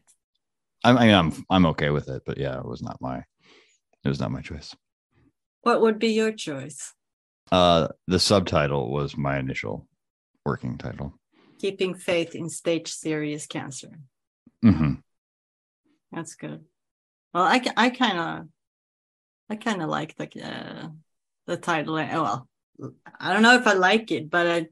I, 0.86 1.06
mean 1.06 1.16
i'm 1.16 1.46
i'm 1.50 1.66
okay 1.68 1.90
with 1.90 2.08
it 2.10 2.22
but 2.26 2.38
yeah 2.38 2.58
it 2.60 2.66
was 2.66 2.82
not 2.82 3.02
my 3.02 3.18
it 4.04 4.10
was 4.10 4.20
not 4.20 4.32
my 4.32 4.42
choice 4.42 4.76
What 5.62 5.82
would 5.82 6.00
be 6.00 6.10
your 6.14 6.32
choice? 6.32 6.94
uh 7.52 7.90
the 8.08 8.20
subtitle 8.20 8.92
was 8.92 9.18
my 9.18 9.38
initial 9.40 9.88
working 10.46 10.78
title 10.78 11.14
Keeping 11.58 11.96
faith 11.96 12.36
in 12.36 12.50
stage 12.50 12.92
serious 12.92 13.48
cancer. 13.48 13.92
Mm-hmm. 14.64 14.96
That's 16.12 16.36
good. 16.36 16.66
Well, 17.34 17.44
I, 17.44 17.62
I 17.78 17.90
kind 17.90 18.20
of, 18.20 18.48
I 19.50 19.56
kind 19.56 19.82
of 19.82 19.90
like 19.90 20.16
the 20.18 20.28
uh, 20.46 20.90
the 21.48 21.58
title. 21.58 21.96
Uh, 21.96 22.08
Well, 22.12 22.94
I 23.20 23.32
don't 23.34 23.42
know 23.42 23.56
if 23.56 23.66
I 23.68 23.74
like 23.74 24.12
it, 24.12 24.30
but 24.30 24.46
I, 24.48 24.68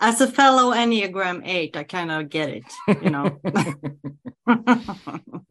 as 0.00 0.20
a 0.20 0.26
fellow 0.26 0.74
Enneagram 0.74 1.46
Eight, 1.46 1.76
I 1.76 1.84
kind 1.84 2.10
of 2.10 2.28
get 2.28 2.50
it. 2.50 2.64
You 3.02 3.10
know. 3.10 3.40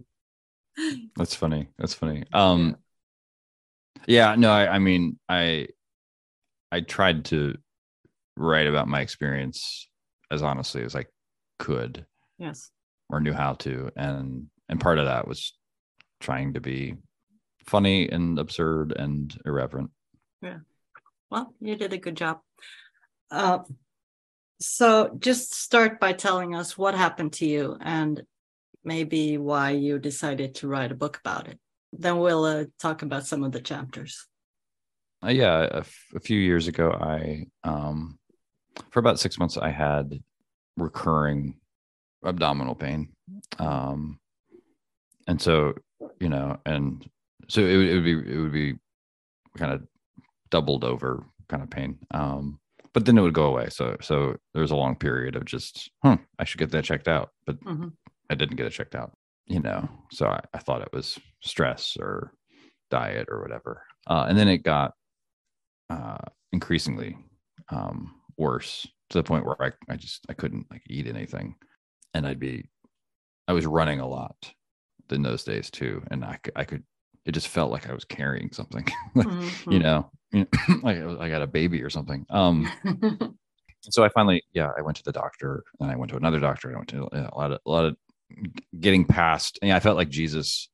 That's 1.15 1.35
funny. 1.35 1.69
That's 1.77 1.93
funny. 1.93 2.23
Um 2.33 2.77
yeah, 4.07 4.35
no, 4.35 4.51
I, 4.51 4.75
I 4.75 4.79
mean 4.79 5.19
I 5.29 5.67
I 6.71 6.81
tried 6.81 7.25
to 7.25 7.55
write 8.35 8.67
about 8.67 8.87
my 8.87 9.01
experience 9.01 9.87
as 10.31 10.41
honestly 10.41 10.83
as 10.83 10.95
I 10.95 11.05
could 11.59 12.05
yes. 12.39 12.71
or 13.09 13.19
knew 13.19 13.33
how 13.33 13.53
to. 13.53 13.91
And 13.95 14.47
and 14.69 14.79
part 14.79 14.97
of 14.97 15.05
that 15.05 15.27
was 15.27 15.53
trying 16.19 16.53
to 16.53 16.61
be 16.61 16.95
funny 17.67 18.09
and 18.09 18.39
absurd 18.39 18.93
and 18.97 19.35
irreverent. 19.45 19.91
Yeah. 20.41 20.59
Well, 21.29 21.53
you 21.59 21.75
did 21.75 21.93
a 21.93 21.97
good 21.97 22.17
job. 22.17 22.39
Uh, 23.31 23.59
so 24.59 25.15
just 25.19 25.53
start 25.53 25.99
by 25.99 26.13
telling 26.13 26.55
us 26.55 26.77
what 26.77 26.95
happened 26.95 27.33
to 27.33 27.45
you 27.45 27.77
and 27.81 28.21
maybe 28.83 29.37
why 29.37 29.71
you 29.71 29.99
decided 29.99 30.55
to 30.55 30.67
write 30.67 30.91
a 30.91 30.95
book 30.95 31.17
about 31.17 31.47
it. 31.47 31.59
Then 31.91 32.17
we'll 32.19 32.43
uh, 32.45 32.65
talk 32.79 33.01
about 33.01 33.25
some 33.25 33.43
of 33.43 33.51
the 33.51 33.61
chapters. 33.61 34.27
Uh, 35.23 35.29
yeah, 35.29 35.67
a, 35.71 35.77
f- 35.79 36.05
a 36.15 36.19
few 36.19 36.39
years 36.39 36.67
ago, 36.67 36.91
I 36.91 37.45
um, 37.63 38.19
for 38.91 38.99
about 38.99 39.19
six 39.19 39.37
months, 39.39 39.57
I 39.57 39.69
had 39.69 40.19
recurring 40.75 41.55
abdominal 42.25 42.75
pain, 42.75 43.09
um, 43.59 44.19
and 45.27 45.41
so 45.41 45.75
you 46.19 46.29
know, 46.29 46.57
and 46.65 47.07
so 47.47 47.61
it, 47.65 47.77
would- 47.77 47.87
it 47.87 47.93
would 47.95 48.03
be 48.03 48.33
it 48.33 48.37
would 48.37 48.51
be 48.51 48.73
kind 49.57 49.71
of 49.71 49.83
doubled 50.49 50.83
over 50.83 51.23
kind 51.47 51.63
of 51.63 51.69
pain, 51.69 51.99
um, 52.11 52.59
but 52.93 53.05
then 53.05 53.17
it 53.17 53.21
would 53.21 53.33
go 53.33 53.45
away. 53.45 53.69
So 53.69 53.95
so 54.01 54.35
there 54.53 54.61
was 54.61 54.71
a 54.71 54.75
long 54.75 54.95
period 54.95 55.35
of 55.37 55.45
just, 55.45 55.89
huh, 56.03 56.17
I 56.39 56.43
should 56.43 56.59
get 56.59 56.71
that 56.71 56.83
checked 56.83 57.07
out, 57.07 57.29
but 57.45 57.59
Mhm. 57.61 57.93
I 58.33 58.35
didn't 58.35 58.57
get 58.57 58.65
it 58.65 58.71
checked 58.71 58.95
out, 58.95 59.11
you 59.45 59.59
know. 59.59 59.87
So 60.11 60.27
I, 60.27 60.41
I 60.55 60.57
thought 60.57 60.81
it 60.81 60.91
was 60.91 61.19
stress 61.41 61.95
or 61.99 62.33
diet 62.89 63.27
or 63.29 63.41
whatever. 63.41 63.83
Uh, 64.07 64.25
and 64.27 64.37
then 64.37 64.47
it 64.47 64.63
got 64.63 64.93
uh, 65.91 66.17
increasingly 66.51 67.15
um, 67.69 68.15
worse 68.37 68.87
to 69.11 69.19
the 69.19 69.23
point 69.23 69.45
where 69.45 69.61
I, 69.61 69.71
I 69.87 69.95
just 69.95 70.25
I 70.29 70.33
couldn't 70.33 70.65
like 70.71 70.81
eat 70.89 71.05
anything, 71.05 71.55
and 72.15 72.25
I'd 72.25 72.39
be 72.39 72.65
I 73.47 73.53
was 73.53 73.67
running 73.67 73.99
a 73.99 74.07
lot 74.07 74.51
in 75.11 75.21
those 75.21 75.43
days 75.43 75.69
too, 75.69 76.03
and 76.09 76.25
I 76.25 76.37
could, 76.41 76.53
I 76.55 76.63
could 76.63 76.83
it 77.25 77.33
just 77.33 77.47
felt 77.47 77.71
like 77.71 77.87
I 77.87 77.93
was 77.93 78.03
carrying 78.03 78.51
something, 78.51 78.85
like, 79.15 79.27
you 79.69 79.79
know, 79.79 80.09
you 80.31 80.47
know, 80.69 80.79
like 80.81 80.97
I 80.97 81.29
got 81.29 81.43
a 81.43 81.47
baby 81.47 81.83
or 81.83 81.89
something. 81.91 82.25
Um, 82.31 82.69
so 83.81 84.03
I 84.03 84.09
finally, 84.09 84.43
yeah, 84.53 84.71
I 84.75 84.81
went 84.81 84.97
to 84.97 85.03
the 85.03 85.11
doctor, 85.11 85.63
and 85.79 85.91
I 85.91 85.95
went 85.95 86.09
to 86.11 86.17
another 86.17 86.39
doctor. 86.39 86.71
I 86.71 86.75
went 86.75 86.89
to 86.89 87.07
a 87.13 87.37
lot 87.37 87.51
of 87.51 87.59
a 87.65 87.69
lot 87.69 87.85
of 87.85 87.95
getting 88.79 89.05
past. 89.05 89.59
And 89.61 89.69
yeah, 89.69 89.75
I 89.75 89.79
felt 89.79 89.97
like 89.97 90.09
Jesus, 90.09 90.69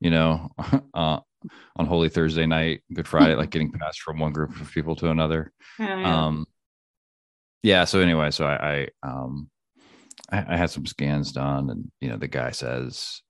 you 0.00 0.10
know, 0.10 0.50
uh, 0.94 1.20
on 1.76 1.86
Holy 1.86 2.08
Thursday 2.08 2.46
night, 2.46 2.82
Good 2.92 3.08
Friday, 3.08 3.34
like 3.34 3.50
getting 3.50 3.72
passed 3.72 4.00
from 4.00 4.18
one 4.18 4.32
group 4.32 4.60
of 4.60 4.70
people 4.70 4.96
to 4.96 5.10
another. 5.10 5.52
Yeah, 5.78 5.98
yeah. 5.98 6.26
Um, 6.26 6.46
yeah. 7.62 7.84
So 7.84 8.00
anyway, 8.00 8.30
so 8.30 8.46
I, 8.46 8.88
I 9.02 9.08
um, 9.08 9.50
I, 10.30 10.54
I 10.54 10.56
had 10.56 10.70
some 10.70 10.86
scans 10.86 11.32
done, 11.32 11.70
and 11.70 11.90
you 12.00 12.08
know, 12.08 12.16
the 12.16 12.28
guy 12.28 12.50
says, 12.50 13.22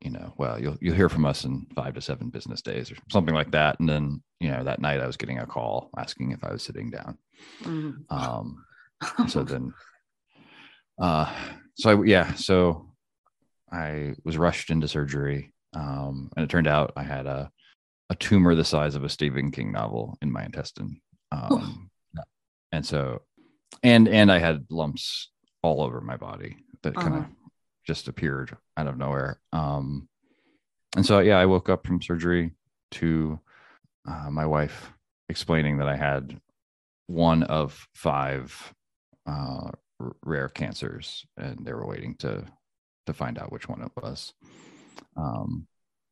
you 0.00 0.10
know, 0.10 0.32
well, 0.36 0.60
you'll 0.60 0.76
you'll 0.80 0.96
hear 0.96 1.08
from 1.08 1.26
us 1.26 1.44
in 1.44 1.66
five 1.74 1.94
to 1.94 2.00
seven 2.00 2.30
business 2.30 2.62
days 2.62 2.90
or 2.90 2.96
something 3.10 3.34
like 3.34 3.50
that. 3.52 3.78
And 3.78 3.88
then, 3.88 4.22
you 4.40 4.50
know, 4.50 4.64
that 4.64 4.80
night 4.80 5.00
I 5.00 5.06
was 5.06 5.16
getting 5.16 5.38
a 5.38 5.46
call 5.46 5.90
asking 5.96 6.32
if 6.32 6.42
I 6.42 6.52
was 6.52 6.62
sitting 6.62 6.90
down. 6.90 7.18
Mhm. 7.62 8.10
Um, 8.10 8.64
so 9.28 9.42
then 9.42 9.72
uh 11.00 11.32
so 11.74 11.90
I, 11.90 12.04
yeah 12.04 12.34
so 12.34 12.89
i 13.72 14.14
was 14.24 14.36
rushed 14.38 14.70
into 14.70 14.88
surgery 14.88 15.52
um 15.74 16.30
and 16.36 16.44
it 16.44 16.50
turned 16.50 16.66
out 16.66 16.92
i 16.96 17.02
had 17.02 17.26
a 17.26 17.50
a 18.10 18.14
tumor 18.16 18.54
the 18.54 18.64
size 18.64 18.94
of 18.94 19.04
a 19.04 19.08
stephen 19.08 19.50
king 19.52 19.70
novel 19.72 20.16
in 20.22 20.32
my 20.32 20.44
intestine. 20.44 21.00
Um 21.32 21.90
and 22.72 22.84
so 22.84 23.22
and 23.82 24.08
and 24.08 24.30
i 24.32 24.38
had 24.38 24.66
lumps 24.70 25.30
all 25.62 25.82
over 25.82 26.00
my 26.00 26.16
body 26.16 26.56
that 26.82 26.94
kind 26.94 27.14
of 27.14 27.22
Uh-huh. 27.22 27.30
just 27.86 28.08
appeared 28.08 28.56
out 28.76 28.86
of 28.88 28.96
nowhere. 28.98 29.40
Um 29.52 30.08
and 30.96 31.06
so 31.06 31.20
yeah 31.20 31.38
i 31.38 31.46
woke 31.46 31.68
up 31.68 31.86
from 31.86 32.02
surgery 32.02 32.52
to 32.92 33.38
uh, 34.08 34.30
my 34.30 34.46
wife 34.46 34.92
explaining 35.28 35.78
that 35.78 35.88
i 35.88 35.94
had 35.96 36.40
one 37.06 37.42
of 37.44 37.86
five 37.94 38.74
uh, 39.26 39.70
r- 40.00 40.16
rare 40.24 40.48
cancers, 40.48 41.24
and 41.36 41.64
they 41.64 41.72
were 41.72 41.86
waiting 41.86 42.14
to 42.16 42.44
to 43.10 43.18
find 43.18 43.38
out 43.38 43.52
which 43.52 43.68
one 43.68 43.82
it 43.82 43.92
was. 44.02 44.32
Um, 45.16 45.66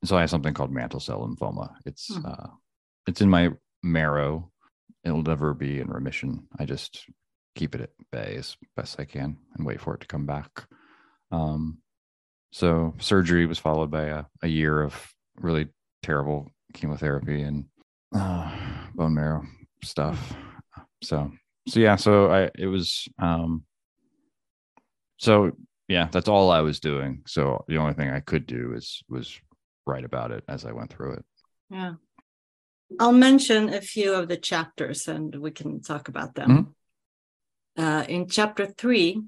so 0.04 0.16
I 0.16 0.20
have 0.20 0.30
something 0.30 0.54
called 0.54 0.72
mantle 0.72 1.00
cell 1.00 1.26
lymphoma. 1.26 1.74
It's 1.86 2.14
Hmm. 2.14 2.26
uh, 2.26 2.46
it's 3.06 3.20
in 3.20 3.30
my 3.30 3.50
marrow. 3.82 4.50
It'll 5.04 5.22
never 5.22 5.54
be 5.54 5.80
in 5.80 5.88
remission. 5.88 6.46
I 6.58 6.64
just 6.66 7.06
keep 7.54 7.74
it 7.74 7.80
at 7.80 7.90
bay 8.12 8.36
as 8.36 8.56
best 8.76 9.00
I 9.00 9.04
can 9.04 9.36
and 9.56 9.66
wait 9.66 9.80
for 9.80 9.94
it 9.94 10.00
to 10.00 10.06
come 10.06 10.26
back. 10.26 10.66
Um, 11.30 11.78
so 12.52 12.94
surgery 12.98 13.46
was 13.46 13.58
followed 13.58 13.90
by 13.90 14.04
a, 14.04 14.24
a 14.42 14.48
year 14.48 14.82
of 14.82 14.94
really 15.40 15.68
terrible 16.02 16.50
chemotherapy 16.74 17.42
and 17.42 17.66
uh, 18.14 18.50
bone 18.94 19.14
marrow 19.14 19.42
stuff. 19.82 20.34
So 21.02 21.30
so 21.68 21.80
yeah, 21.80 21.96
so 21.96 22.30
I 22.30 22.50
it 22.54 22.66
was 22.66 23.06
um 23.18 23.64
so 25.18 25.52
yeah, 25.88 26.08
that's 26.10 26.28
all 26.28 26.50
I 26.50 26.60
was 26.60 26.80
doing. 26.80 27.22
So 27.26 27.64
the 27.66 27.78
only 27.78 27.94
thing 27.94 28.10
I 28.10 28.20
could 28.20 28.46
do 28.46 28.74
is 28.74 29.02
was 29.08 29.40
write 29.86 30.04
about 30.04 30.30
it 30.30 30.44
as 30.48 30.64
I 30.64 30.72
went 30.72 30.92
through 30.92 31.14
it. 31.14 31.24
Yeah. 31.70 31.94
I'll 32.98 33.12
mention 33.12 33.72
a 33.72 33.80
few 33.80 34.14
of 34.14 34.28
the 34.28 34.36
chapters 34.36 35.08
and 35.08 35.34
we 35.34 35.50
can 35.50 35.82
talk 35.82 36.08
about 36.08 36.34
them. 36.34 36.74
Uh, 37.76 38.04
in 38.08 38.28
chapter 38.28 38.66
three, 38.66 39.22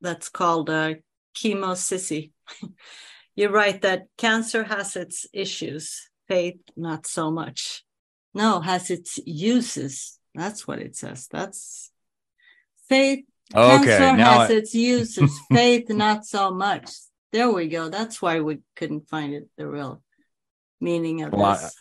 that's 0.00 0.28
called 0.28 0.70
uh, 0.70 0.94
Chemo 1.34 1.74
Sissy, 1.74 2.32
you 3.36 3.48
write 3.48 3.82
that 3.82 4.06
cancer 4.16 4.64
has 4.64 4.96
its 4.96 5.26
issues, 5.32 6.08
faith, 6.28 6.60
not 6.76 7.06
so 7.06 7.30
much. 7.30 7.84
No, 8.32 8.60
has 8.60 8.90
its 8.90 9.18
uses. 9.24 10.18
That's 10.34 10.66
what 10.66 10.78
it 10.78 10.96
says. 10.96 11.28
That's 11.30 11.90
faith. 12.88 13.24
Okay, 13.54 13.84
cancer 13.84 14.16
now 14.16 14.40
has 14.40 14.50
I- 14.50 14.54
its 14.54 14.74
uses, 14.74 15.38
faith, 15.52 15.88
not 15.88 16.24
so 16.26 16.50
much. 16.50 16.90
There 17.32 17.50
we 17.50 17.68
go. 17.68 17.88
That's 17.88 18.20
why 18.22 18.40
we 18.40 18.60
couldn't 18.76 19.08
find 19.08 19.34
it, 19.34 19.48
the 19.56 19.66
real 19.66 20.02
meaning 20.80 21.22
of 21.22 21.32
Well, 21.32 21.46
I- 21.46 21.54
this. 21.54 21.76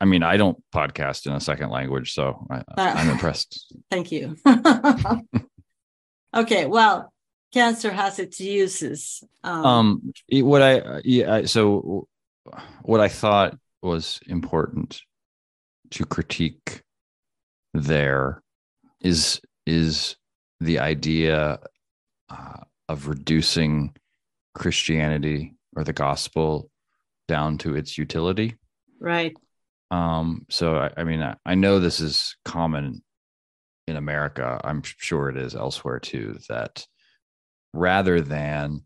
I 0.00 0.04
mean, 0.04 0.24
I 0.24 0.36
don't 0.36 0.60
podcast 0.74 1.26
in 1.26 1.32
a 1.32 1.38
second 1.38 1.70
language, 1.70 2.12
so 2.12 2.44
I, 2.50 2.64
I'm 2.76 3.08
impressed. 3.08 3.72
Thank 3.90 4.10
you. 4.10 4.36
okay, 6.36 6.66
well, 6.66 7.12
cancer 7.52 7.92
has 7.92 8.18
its 8.18 8.40
uses. 8.40 9.22
Um, 9.44 9.64
um 9.64 10.12
what 10.30 10.62
i 10.62 10.80
uh, 10.80 11.00
yeah 11.04 11.44
so 11.44 12.08
what 12.82 13.00
i 13.00 13.08
thought 13.08 13.56
was 13.82 14.20
important 14.26 15.02
to 15.90 16.04
critique 16.06 16.82
there 17.74 18.42
is 19.00 19.40
is 19.66 20.16
the 20.62 20.78
idea 20.78 21.58
uh, 22.28 22.60
of 22.88 23.08
reducing 23.08 23.94
christianity 24.54 25.54
or 25.76 25.84
the 25.84 25.92
gospel 25.92 26.70
down 27.28 27.58
to 27.58 27.74
its 27.74 27.96
utility 27.96 28.56
right. 29.00 29.34
um 29.90 30.44
so 30.50 30.76
i, 30.76 30.90
I 30.96 31.04
mean 31.04 31.22
I, 31.22 31.36
I 31.44 31.54
know 31.54 31.78
this 31.78 32.00
is 32.00 32.36
common 32.44 33.02
in 33.86 33.96
america 33.96 34.60
i'm 34.62 34.82
sure 34.82 35.28
it 35.28 35.36
is 35.36 35.54
elsewhere 35.54 35.98
too 35.98 36.38
that 36.48 36.86
rather 37.72 38.20
than 38.20 38.82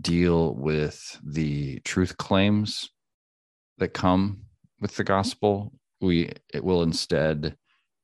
deal 0.00 0.54
with 0.54 1.18
the 1.24 1.80
truth 1.80 2.16
claims 2.16 2.90
that 3.78 3.88
come 3.88 4.42
with 4.80 4.96
the 4.96 5.04
gospel 5.04 5.72
we 6.00 6.30
it 6.52 6.62
will 6.62 6.82
instead 6.82 7.56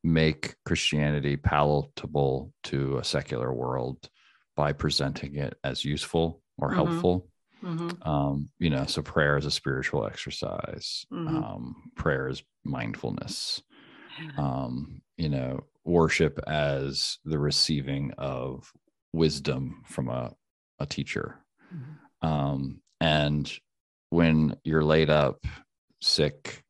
make 0.04 0.54
christianity 0.64 1.36
palatable 1.36 2.52
to 2.64 2.98
a 2.98 3.04
secular 3.04 3.52
world 3.52 4.08
by 4.56 4.72
presenting 4.72 5.36
it 5.36 5.54
as 5.64 5.84
useful 5.84 6.42
or 6.58 6.70
Mhm. 6.70 6.74
helpful 6.74 7.28
Mhm. 7.62 8.06
um 8.06 8.50
you 8.58 8.68
know 8.70 8.84
so 8.86 9.02
prayer 9.02 9.36
is 9.36 9.46
a 9.46 9.50
spiritual 9.50 10.04
exercise 10.06 11.04
Mhm. 11.12 11.28
um 11.28 11.90
prayer 11.96 12.28
is 12.28 12.42
mindfulness 12.64 13.62
um 14.36 15.02
you 15.16 15.28
know 15.28 15.60
worship 15.84 16.38
as 16.46 17.18
the 17.24 17.38
receiving 17.38 18.12
of 18.18 18.72
wisdom 19.12 19.82
from 19.86 20.08
a, 20.08 20.34
a 20.78 20.86
teacher 20.86 21.44
Mhm. 21.72 22.28
um 22.28 22.80
and 23.00 23.52
when 24.10 24.56
you're 24.64 24.84
laid 24.84 25.10
up 25.10 25.44
sick 26.00 26.64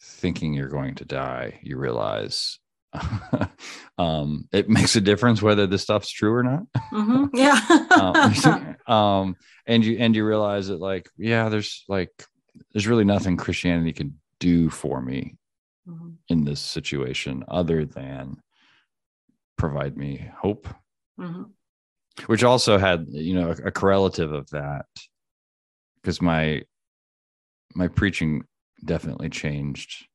thinking 0.00 0.54
you're 0.54 0.68
going 0.68 0.94
to 0.94 1.04
die 1.04 1.58
you 1.62 1.76
realize 1.76 2.58
um 3.98 4.48
it 4.52 4.68
makes 4.68 4.96
a 4.96 5.00
difference 5.00 5.42
whether 5.42 5.66
this 5.66 5.82
stuff's 5.82 6.10
true 6.10 6.32
or 6.34 6.42
not 6.42 6.62
Mhm. 6.92 7.30
Yeah. 7.34 7.60
um, 7.90 8.76
um 8.94 9.36
and 9.66 9.84
you 9.84 9.98
and 9.98 10.16
you 10.16 10.24
realize 10.26 10.68
that 10.68 10.80
like 10.80 11.08
yeah 11.18 11.48
there's 11.48 11.84
like 11.88 12.10
there's 12.72 12.86
really 12.88 13.04
nothing 13.04 13.36
christianity 13.36 13.92
can 13.92 14.18
do 14.40 14.70
for 14.70 15.02
me 15.02 15.36
Mhm. 15.86 16.16
in 16.28 16.44
this 16.44 16.60
situation 16.60 17.44
other 17.48 17.84
than 17.84 18.36
provide 19.56 19.96
me 19.96 20.30
hope 20.40 20.66
Mhm. 21.18 21.50
which 22.26 22.42
also 22.44 22.78
had 22.78 23.06
you 23.08 23.34
know 23.34 23.48
a, 23.50 23.66
a 23.68 23.70
correlative 23.72 24.32
of 24.32 24.48
that 24.50 24.86
because 25.96 26.22
my 26.22 26.62
my 27.74 27.88
preaching 27.88 28.44
definitely 28.84 29.28
changed 29.28 30.06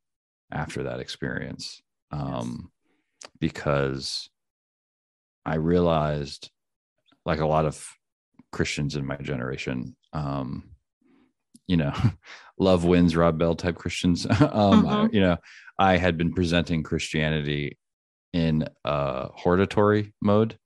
after 0.52 0.84
that 0.84 1.00
experience 1.00 1.82
um 2.14 2.72
because 3.40 4.30
i 5.46 5.56
realized 5.56 6.52
like 7.26 7.40
a 7.40 7.46
lot 7.46 7.66
of 7.66 7.88
christians 8.52 8.96
in 8.96 9.06
my 9.06 9.18
generation 9.18 9.96
um 10.14 10.70
you 11.68 11.78
know 11.78 11.94
love 12.60 12.84
wins 12.86 13.16
rob 13.16 13.38
bell 13.40 13.56
type 13.56 13.76
christians 13.76 14.26
um 14.52 14.86
I- 14.86 15.06
Mhm. 15.08 15.14
you 15.14 15.22
know 15.22 15.38
i 15.80 15.98
had 15.98 16.18
been 16.18 16.34
presenting 16.34 16.84
christianity 16.84 17.78
in 18.34 18.68
a 18.86 19.28
hortatory 19.34 20.14
mode 20.22 20.58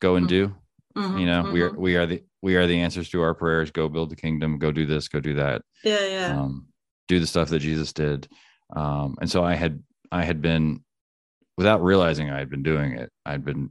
go 0.00 0.16
and 0.16 0.26
Mhm. 0.26 0.28
do 0.28 0.54
Mhm. 0.96 1.20
you 1.20 1.26
know 1.26 1.42
we 1.52 1.62
are 1.62 1.70
Mhm. 1.70 1.76
we 1.78 1.96
are 1.96 2.06
the 2.06 2.22
we 2.42 2.56
are 2.56 2.66
the 2.66 2.80
answers 2.80 3.08
to 3.10 3.20
our 3.20 3.34
prayers 3.34 3.70
go 3.70 3.88
build 3.88 4.10
the 4.10 4.16
kingdom 4.16 4.58
go 4.58 4.70
do 4.72 4.86
this 4.86 5.08
go 5.08 5.20
do 5.20 5.34
that 5.34 5.62
Yeah, 5.84 6.04
yeah. 6.06 6.40
um 6.40 6.66
do 7.08 7.18
the 7.20 7.26
stuff 7.26 7.48
that 7.50 7.60
jesus 7.60 7.92
did 7.92 8.28
um 8.76 9.16
and 9.20 9.30
so 9.30 9.42
i 9.44 9.54
had 9.54 9.82
i 10.12 10.22
had 10.24 10.40
been 10.42 10.84
without 11.56 11.82
realizing 11.82 12.30
i 12.30 12.38
had 12.38 12.50
been 12.50 12.62
doing 12.62 12.92
it 12.92 13.10
i'd 13.26 13.44
been 13.44 13.70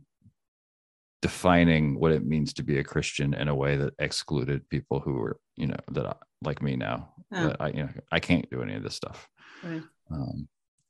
defining 1.21 1.99
what 1.99 2.11
it 2.11 2.25
means 2.25 2.53
to 2.53 2.63
be 2.63 2.77
a 2.77 2.83
christian 2.83 3.33
in 3.33 3.47
a 3.47 3.55
way 3.55 3.75
that 3.75 3.93
excluded 3.99 4.67
people 4.69 4.99
who 4.99 5.13
were 5.13 5.37
you 5.55 5.67
know 5.67 5.77
that 5.91 6.05
I, 6.05 6.13
like 6.43 6.61
me 6.61 6.75
now 6.75 7.09
Yeah. 7.31 7.47
that 7.47 7.57
i 7.61 7.67
you 7.69 7.83
know 7.83 7.89
i 8.11 8.19
can't 8.19 8.49
do 8.49 8.61
any 8.61 8.75
of 8.75 8.83
this 8.83 8.95
stuff 8.95 9.27
Right. 9.63 9.81
um, 10.11 10.47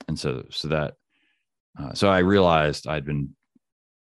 and 0.07 0.19
so 0.19 0.45
so 0.49 0.67
that 0.67 0.95
uh, 1.79 1.93
so 1.93 2.09
i 2.09 2.19
realized 2.19 2.87
i'd 2.87 3.05
been 3.05 3.35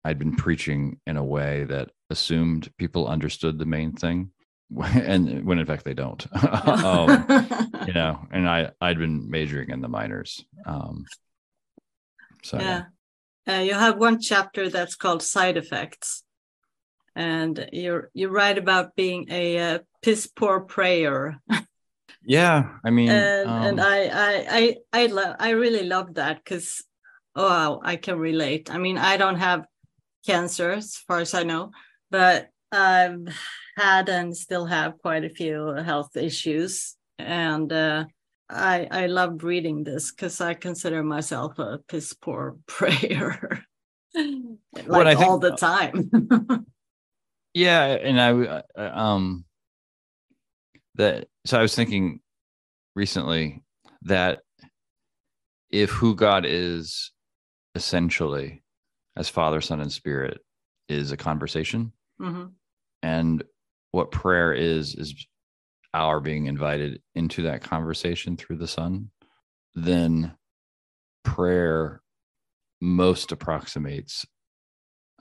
i'd 0.05 0.17
been 0.17 0.35
preaching 0.35 0.99
in 1.05 1.17
a 1.17 1.23
way 1.23 1.65
that 1.65 1.91
assumed 2.09 2.71
people 2.77 3.07
understood 3.07 3.59
the 3.59 3.65
main 3.65 3.91
thing 3.93 4.31
and 4.95 5.45
when 5.45 5.59
in 5.59 5.65
fact 5.67 5.85
they 5.85 5.93
don't 5.93 6.25
um, 6.83 7.25
you 7.87 7.93
know 7.93 8.19
and 8.31 8.49
i 8.49 8.71
i'd 8.81 8.97
been 8.97 9.29
majoring 9.29 9.69
in 9.69 9.81
the 9.81 9.87
minors 9.87 10.43
um 10.65 11.05
so 12.43 12.59
yeah. 12.59 12.83
Uh, 13.47 13.61
you 13.61 13.73
have 13.73 13.97
one 13.97 14.19
chapter 14.19 14.69
that's 14.69 14.95
called 14.95 15.23
side 15.23 15.55
effects, 15.55 16.23
and 17.15 17.69
you're 17.71 18.09
you 18.13 18.27
write 18.27 18.57
about 18.57 18.95
being 18.95 19.25
a 19.29 19.57
uh, 19.57 19.79
piss 20.01 20.27
poor 20.27 20.59
prayer, 20.59 21.39
yeah 22.27 22.75
i 22.83 22.89
mean 22.89 23.09
and 23.09 23.49
and 23.63 23.79
um, 23.79 23.85
I 23.87 24.09
I 24.11 24.45
I 24.51 24.75
I, 25.03 25.05
lo- 25.07 25.35
I 25.39 25.49
really 25.51 25.83
love 25.83 26.15
that 26.15 26.43
because 26.43 26.83
oh 27.35 27.79
I 27.81 27.95
can 27.95 28.19
relate. 28.19 28.69
I 28.69 28.77
mean 28.77 28.97
I 28.97 29.15
don't 29.15 29.39
have 29.39 29.65
cancer 30.25 30.71
as 30.71 30.97
far 31.07 31.19
as 31.19 31.33
I 31.33 31.43
know, 31.43 31.71
but 32.11 32.49
I've 32.71 33.33
had 33.77 34.09
and 34.09 34.35
still 34.35 34.65
have 34.65 34.99
quite 34.99 35.23
a 35.23 35.29
few 35.29 35.67
health 35.75 36.17
issues, 36.17 36.95
and 37.17 37.71
uh, 37.71 38.05
I 38.49 38.87
I 38.89 39.05
love 39.07 39.43
reading 39.43 39.83
this 39.83 40.11
because 40.11 40.39
I 40.41 40.53
consider 40.53 41.03
myself 41.03 41.59
a 41.59 41.79
piss 41.87 42.13
poor 42.13 42.57
prayer, 42.67 43.63
like 44.15 44.25
What 44.87 45.07
I 45.07 45.15
think- 45.15 45.27
all 45.29 45.37
the 45.39 45.55
time. 45.55 46.65
yeah 47.53 47.85
and 47.85 48.21
i 48.21 48.61
uh, 48.77 48.91
um 48.93 49.45
that 50.95 51.27
so 51.45 51.57
i 51.57 51.61
was 51.61 51.73
thinking 51.73 52.19
recently 52.95 53.63
that 54.03 54.39
if 55.71 55.89
who 55.89 56.13
god 56.13 56.45
is 56.45 57.11
essentially 57.73 58.63
as 59.15 59.27
father 59.29 59.61
son 59.61 59.79
and 59.81 59.91
spirit 59.91 60.39
is 60.89 61.11
a 61.11 61.17
conversation 61.17 61.91
Mhm. 62.21 62.51
and 63.01 63.43
what 63.91 64.11
prayer 64.11 64.53
is 64.53 64.93
is 64.95 65.15
our 65.93 66.19
being 66.19 66.45
invited 66.45 67.01
into 67.15 67.43
that 67.43 67.61
conversation 67.61 68.37
through 68.37 68.57
the 68.57 68.67
son 68.67 69.09
then 69.75 70.35
prayer 71.23 72.01
most 72.81 73.31
approximates 73.31 74.25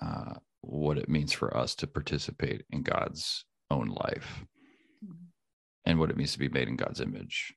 uh, 0.00 0.34
what 0.60 0.98
it 0.98 1.08
means 1.08 1.32
for 1.32 1.56
us 1.56 1.74
to 1.74 1.86
participate 1.86 2.64
in 2.70 2.82
god's 2.82 3.44
own 3.70 3.88
life 3.88 4.44
and 5.86 6.00
what 6.00 6.10
it 6.10 6.16
means 6.16 6.32
to 6.32 6.38
be 6.38 6.48
made 6.48 6.68
in 6.68 6.76
God's 6.76 7.00
image. 7.00 7.54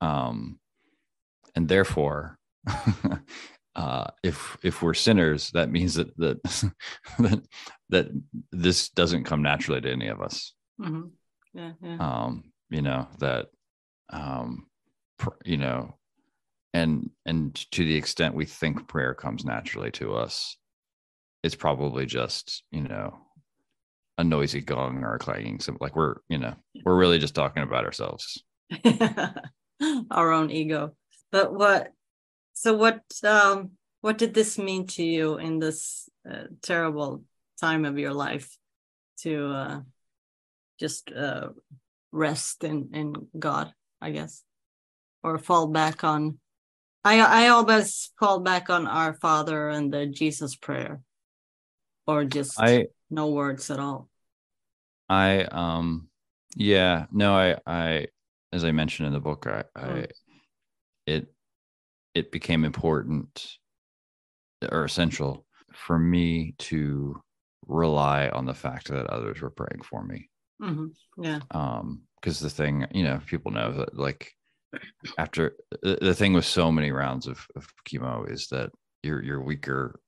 Um, 0.00 0.58
and 1.54 1.68
therefore, 1.68 2.38
uh, 3.76 4.06
if 4.22 4.56
if 4.62 4.82
we're 4.82 4.94
sinners, 4.94 5.50
that 5.50 5.70
means 5.70 5.94
that 5.94 6.16
that 6.16 6.42
that, 7.18 7.42
that 7.90 8.22
this 8.50 8.88
doesn't 8.88 9.24
come 9.24 9.42
naturally 9.42 9.82
to 9.82 9.92
any 9.92 10.08
of 10.08 10.20
us. 10.20 10.54
Mm-hmm. 10.80 11.08
Yeah, 11.54 11.72
yeah. 11.80 11.96
Um, 11.98 12.44
you 12.70 12.82
know 12.82 13.06
that, 13.18 13.46
um, 14.10 14.66
pr- 15.18 15.30
you 15.44 15.56
know, 15.56 15.94
and 16.72 17.10
and 17.24 17.54
to 17.72 17.84
the 17.84 17.94
extent 17.94 18.34
we 18.34 18.44
think 18.44 18.88
prayer 18.88 19.14
comes 19.14 19.44
naturally 19.44 19.92
to 19.92 20.14
us, 20.14 20.56
it's 21.42 21.54
probably 21.54 22.06
just 22.06 22.64
you 22.72 22.82
know 22.82 23.18
a 24.18 24.24
noisy 24.24 24.60
gong 24.60 25.02
or 25.04 25.14
a 25.14 25.18
clanging 25.18 25.60
so 25.60 25.76
like 25.80 25.96
we're 25.96 26.16
you 26.28 26.38
know 26.38 26.54
we're 26.84 26.96
really 26.96 27.18
just 27.18 27.34
talking 27.34 27.62
about 27.62 27.84
ourselves 27.84 28.42
our 30.10 30.32
own 30.32 30.50
ego 30.50 30.94
but 31.32 31.52
what 31.52 31.92
so 32.52 32.74
what 32.74 33.02
um 33.24 33.72
what 34.00 34.18
did 34.18 34.34
this 34.34 34.56
mean 34.58 34.86
to 34.86 35.02
you 35.02 35.36
in 35.36 35.58
this 35.58 36.08
uh, 36.30 36.44
terrible 36.62 37.24
time 37.60 37.84
of 37.84 37.98
your 37.98 38.12
life 38.12 38.56
to 39.18 39.46
uh 39.52 39.80
just 40.78 41.10
uh 41.12 41.48
rest 42.12 42.64
in 42.64 42.90
in 42.92 43.14
god 43.38 43.72
i 44.00 44.10
guess 44.10 44.42
or 45.22 45.38
fall 45.38 45.66
back 45.66 46.04
on 46.04 46.38
i 47.04 47.20
i 47.20 47.48
always 47.48 48.10
fall 48.18 48.40
back 48.40 48.70
on 48.70 48.86
our 48.86 49.14
father 49.14 49.68
and 49.68 49.92
the 49.92 50.06
jesus 50.06 50.54
prayer 50.56 51.00
or 52.06 52.24
just 52.24 52.60
i 52.60 52.86
no 53.10 53.28
words 53.28 53.70
at 53.70 53.78
all 53.80 54.08
i 55.08 55.42
um 55.42 56.08
yeah 56.56 57.06
no 57.10 57.34
i 57.34 57.56
i 57.66 58.06
as 58.52 58.64
i 58.64 58.70
mentioned 58.70 59.06
in 59.06 59.12
the 59.12 59.20
book 59.20 59.46
i 59.46 59.64
i 59.74 59.88
Mm. 59.88 60.10
it 61.06 61.34
it 62.14 62.30
became 62.32 62.64
important 62.64 63.58
or 64.70 64.84
essential 64.84 65.44
for 65.72 65.98
me 65.98 66.54
to 66.58 67.20
rely 67.66 68.28
on 68.28 68.46
the 68.46 68.54
fact 68.54 68.88
that 68.88 69.06
others 69.08 69.40
were 69.42 69.50
praying 69.50 69.82
for 69.82 70.04
me 70.04 70.30
hmm 70.60 70.86
yeah. 71.18 71.40
Um 71.50 72.02
because 72.20 72.40
the 72.40 72.50
thing 72.50 72.86
you 72.92 73.04
know 73.04 73.20
people 73.26 73.50
know 73.50 73.72
that 73.72 73.98
like 73.98 74.32
after 75.18 75.56
the, 75.82 75.98
the 76.00 76.14
thing 76.14 76.32
with 76.32 76.46
so 76.46 76.72
many 76.72 76.90
rounds 76.90 77.26
of, 77.26 77.46
of 77.56 77.66
chemo 77.88 78.28
is 78.30 78.48
that 78.48 78.70
you're 79.02 79.22
you're 79.22 79.42
weaker 79.42 80.00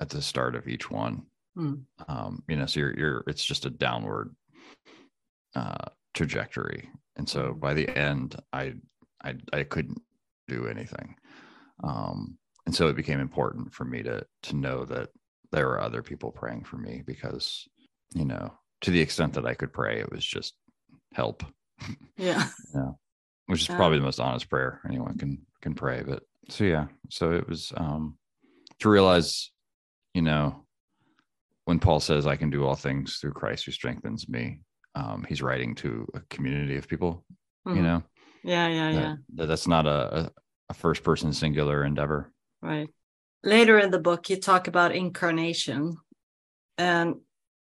at 0.00 0.08
the 0.10 0.22
start 0.22 0.54
of 0.54 0.68
each 0.68 0.90
one. 0.90 1.26
Mm. 1.58 1.82
um 2.08 2.42
you 2.48 2.56
know 2.56 2.66
so 2.66 2.78
you're 2.80 2.96
you're 2.98 3.24
it's 3.26 3.44
just 3.44 3.66
a 3.66 3.70
downward 3.70 4.34
uh 5.56 5.86
trajectory. 6.14 6.88
And 7.16 7.28
so 7.28 7.52
Mhm. 7.52 7.60
by 7.60 7.74
the 7.74 7.88
end 7.98 8.36
i 8.52 8.74
i 9.24 9.34
i 9.52 9.64
couldn't 9.64 10.00
do 10.48 10.66
anything. 10.68 11.16
Um 11.82 12.38
and 12.66 12.74
so 12.74 12.86
it 12.88 12.96
became 12.96 13.20
important 13.20 13.72
for 13.74 13.84
me 13.84 14.02
to 14.04 14.24
to 14.44 14.56
know 14.56 14.84
that 14.84 15.08
there 15.50 15.66
were 15.66 15.80
other 15.80 16.02
people 16.02 16.30
praying 16.30 16.64
for 16.64 16.76
me 16.76 17.02
because 17.04 17.66
you 18.14 18.24
know 18.24 18.52
to 18.82 18.90
the 18.90 19.00
extent 19.00 19.34
that 19.34 19.46
i 19.46 19.54
could 19.54 19.72
pray 19.72 19.98
it 20.00 20.10
was 20.10 20.24
just 20.24 20.54
help 21.12 21.42
yeah 22.16 22.48
which 23.46 23.62
is 23.62 23.68
Yeah. 23.68 23.76
probably 23.76 23.98
the 23.98 24.04
most 24.04 24.20
honest 24.20 24.48
prayer 24.48 24.80
anyone 24.88 25.16
can 25.18 25.38
can 25.60 25.74
pray 25.74 26.02
but 26.06 26.22
so 26.48 26.64
yeah 26.64 26.86
so 27.08 27.32
it 27.32 27.48
was 27.48 27.72
um 27.76 28.16
to 28.80 28.88
realize 28.88 29.50
you 30.14 30.22
know 30.22 30.64
when 31.64 31.78
paul 31.78 32.00
says 32.00 32.26
i 32.26 32.36
can 32.36 32.50
do 32.50 32.64
all 32.64 32.74
things 32.76 33.16
through 33.18 33.32
christ 33.32 33.64
who 33.66 33.72
strengthens 33.72 34.28
me 34.28 34.60
um 34.94 35.24
he's 35.28 35.42
writing 35.42 35.74
to 35.74 36.06
a 36.14 36.20
community 36.30 36.76
of 36.76 36.88
people 36.88 37.24
you 37.66 37.74
Mhm. 37.74 37.82
know 37.82 38.02
yeah 38.42 38.68
yeah 38.68 38.92
that- 38.92 39.00
yeah 39.00 39.14
that 39.34 39.46
that's 39.46 39.66
not 39.68 39.86
a, 39.86 40.18
a, 40.20 40.30
a 40.70 40.74
first 40.74 41.02
person 41.02 41.32
singular 41.32 41.84
endeavor 41.84 42.32
Right. 42.62 42.88
Later 43.42 43.78
in 43.78 43.90
the 43.90 43.98
book, 43.98 44.28
you 44.28 44.36
talk 44.36 44.68
about 44.68 44.94
incarnation. 44.94 45.96
And 46.76 47.14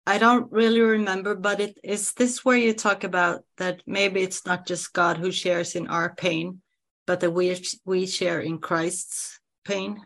I 0.07 0.17
don't 0.19 0.51
really 0.51 0.81
remember, 0.81 1.35
but 1.35 1.59
it 1.59 1.79
is 1.83 2.13
this 2.13 2.45
where 2.45 2.57
you 2.57 2.73
talk 2.73 3.03
about 3.03 3.41
that 3.57 3.81
maybe 3.87 4.21
it's 4.21 4.45
not 4.45 4.67
just 4.67 4.93
God 4.93 5.17
who 5.17 5.31
shares 5.31 5.75
in 5.75 5.87
our 5.87 6.13
pain, 6.13 6.61
but 7.07 7.19
that 7.21 7.31
we 7.31 7.57
we 7.85 8.05
share 8.05 8.39
in 8.41 8.59
Christ's 8.59 9.39
pain. 9.65 9.99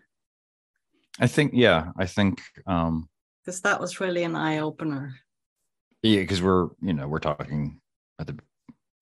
i 1.20 1.28
think 1.28 1.52
yeah 1.54 1.92
i 2.00 2.06
think 2.06 2.40
um 2.66 3.10
Because 3.44 3.60
that 3.62 3.80
was 3.82 4.00
really 4.00 4.24
an 4.24 4.36
eye 4.38 4.60
opener. 4.60 5.16
yeah 6.02 6.22
because 6.22 6.42
we're 6.42 6.70
you 6.82 6.94
know 6.94 7.08
we're 7.10 7.20
talking 7.20 7.82
at 8.20 8.28
the 8.28 8.40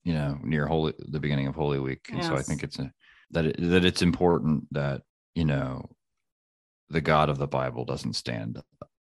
you 0.04 0.14
know 0.14 0.40
near 0.42 0.66
holy 0.66 0.94
the 0.98 1.20
beginning 1.20 1.46
of 1.48 1.54
holy 1.56 1.78
week 1.80 2.10
and 2.12 2.24
so 2.26 2.34
i 2.36 2.42
think 2.42 2.64
it's 2.64 2.80
a 2.80 2.92
that 3.30 3.46
it, 3.46 3.56
that 3.60 3.86
it's 3.86 4.02
important 4.02 4.66
that 4.74 5.02
you 5.36 5.46
know 5.46 5.86
the 6.90 7.02
god 7.02 7.30
of 7.30 7.38
the 7.38 7.48
bible 7.60 7.86
doesn't 7.86 8.14
stand 8.18 8.58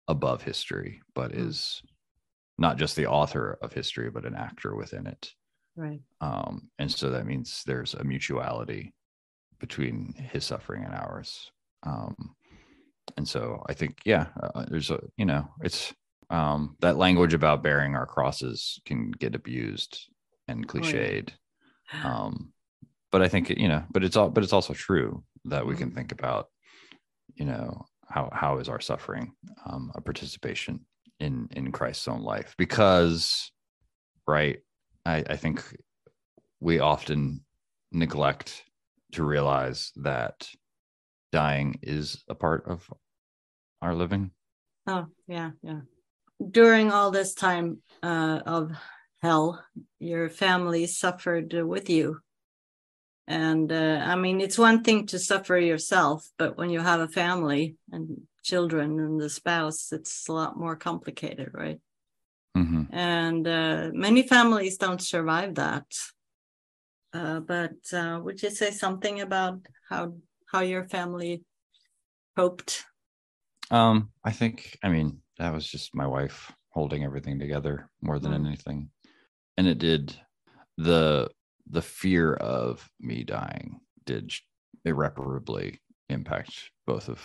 above 0.09 0.43
history 0.43 1.01
but 1.15 1.33
Mm. 1.33 1.39
is 1.43 1.83
not 2.59 2.77
just 2.77 2.97
the 2.97 3.07
author 3.07 3.59
of 3.63 3.73
history 3.73 4.11
but 4.11 4.25
an 4.27 4.35
actor 4.35 4.75
within 4.75 5.07
it 5.07 5.33
Right. 5.77 6.01
um 6.21 6.71
and 6.79 6.91
so 6.91 7.11
that 7.11 7.27
means 7.27 7.63
there's 7.67 7.95
a 7.95 8.05
mutuality 8.05 8.93
between 9.61 10.15
his 10.33 10.45
suffering 10.45 10.85
and 10.85 10.95
ours 10.95 11.51
um 11.85 12.15
and 13.17 13.29
so 13.29 13.63
i 13.69 13.75
think 13.75 13.99
yeah 14.05 14.27
uh, 14.43 14.65
there's 14.71 14.91
a 14.91 15.01
you 15.17 15.25
know 15.25 15.49
it's 15.63 15.95
um 16.31 16.77
that 16.81 16.97
language 16.99 17.35
about 17.35 17.63
bearing 17.63 17.95
our 17.95 18.07
crosses 18.07 18.81
can 18.85 19.11
get 19.11 19.35
abused 19.35 20.09
and 20.49 20.67
Oh, 20.69 20.79
yeah. 20.79 20.83
cliched 20.83 21.31
um 22.05 22.53
but 23.13 23.23
i 23.23 23.29
think 23.29 23.51
you 23.51 23.69
know 23.69 23.85
but 23.91 24.05
it's 24.05 24.17
all 24.17 24.29
but 24.31 24.43
it's 24.45 24.53
also 24.53 24.75
true 24.75 25.23
that 25.45 25.67
we 25.67 25.75
Mm-hmm. 25.75 25.83
can 25.83 25.91
think 25.93 26.13
about 26.13 26.49
you 27.35 27.45
know 27.45 27.85
how 28.09 28.29
how 28.33 28.59
is 28.59 28.69
our 28.69 28.81
suffering 28.81 29.33
um 29.67 29.91
a 29.95 30.01
participation 30.01 30.81
in 31.21 31.49
in 31.53 31.73
christ's 31.73 32.09
own 32.09 32.23
life 32.23 32.55
because 32.59 33.51
right 34.27 34.59
i 35.05 35.25
i 35.29 35.37
think 35.37 35.77
we 36.61 36.79
often 36.79 37.45
neglect 37.93 38.65
to 39.13 39.25
realize 39.25 39.93
that 39.97 40.49
dying 41.33 41.79
is 41.83 42.25
a 42.29 42.35
part 42.35 42.67
of 42.67 42.91
our 43.83 43.95
living 43.95 44.31
Oh, 44.89 45.07
yeah, 45.27 45.51
yeah. 45.63 45.81
During 46.51 46.91
all 46.91 47.11
this 47.11 47.35
time 47.35 47.83
uh, 48.03 48.41
of 48.47 48.73
hell, 49.21 49.63
your 49.99 50.31
family 50.31 50.87
suffered 50.87 51.53
with 51.53 51.91
you. 51.91 52.21
And 53.29 53.71
uh, 53.71 54.01
I 54.03 54.17
mean, 54.17 54.41
it's 54.41 54.57
one 54.57 54.83
thing 54.83 55.07
to 55.09 55.19
suffer 55.19 55.59
yourself, 55.59 56.27
but 56.39 56.57
when 56.57 56.71
you 56.71 56.81
have 56.81 57.01
a 57.01 57.09
family 57.09 57.77
and 57.93 58.23
children 58.43 58.99
and 58.99 59.21
the 59.21 59.29
spouse, 59.29 59.93
it's 59.93 60.29
a 60.29 60.33
lot 60.33 60.59
more 60.59 60.77
complicated, 60.77 61.51
right? 61.53 61.79
hmm 62.57 62.85
And 62.91 63.47
uh, 63.47 63.91
many 63.93 64.23
families 64.23 64.79
don't 64.79 65.03
survive 65.03 65.57
that. 65.57 65.85
Uh, 67.13 67.41
but 67.41 67.77
uh, 67.93 68.19
would 68.25 68.43
you 68.43 68.51
say 68.51 68.71
something 68.71 69.21
about 69.21 69.61
how 69.91 70.15
how 70.47 70.61
your 70.61 70.89
family 70.89 71.45
coped? 72.35 72.87
Um, 73.71 74.09
I 74.25 74.33
think, 74.33 74.79
I 74.83 74.89
mean, 74.89 75.21
that 75.37 75.53
was 75.53 75.69
just 75.69 75.95
my 75.95 76.07
wife 76.07 76.51
holding 76.71 77.05
everything 77.05 77.39
together 77.39 77.91
more 78.01 78.19
than 78.19 78.33
Mm. 78.33 78.47
anything. 78.47 78.91
And 79.59 79.67
it 79.67 79.79
did 79.79 80.17
the 80.79 81.29
the 81.71 81.83
fear 81.83 82.35
of 82.35 82.89
me 83.01 83.25
dying 83.25 83.81
did 84.07 84.33
irreparably 84.85 85.81
impact 86.09 86.71
both 86.87 87.09
of 87.09 87.21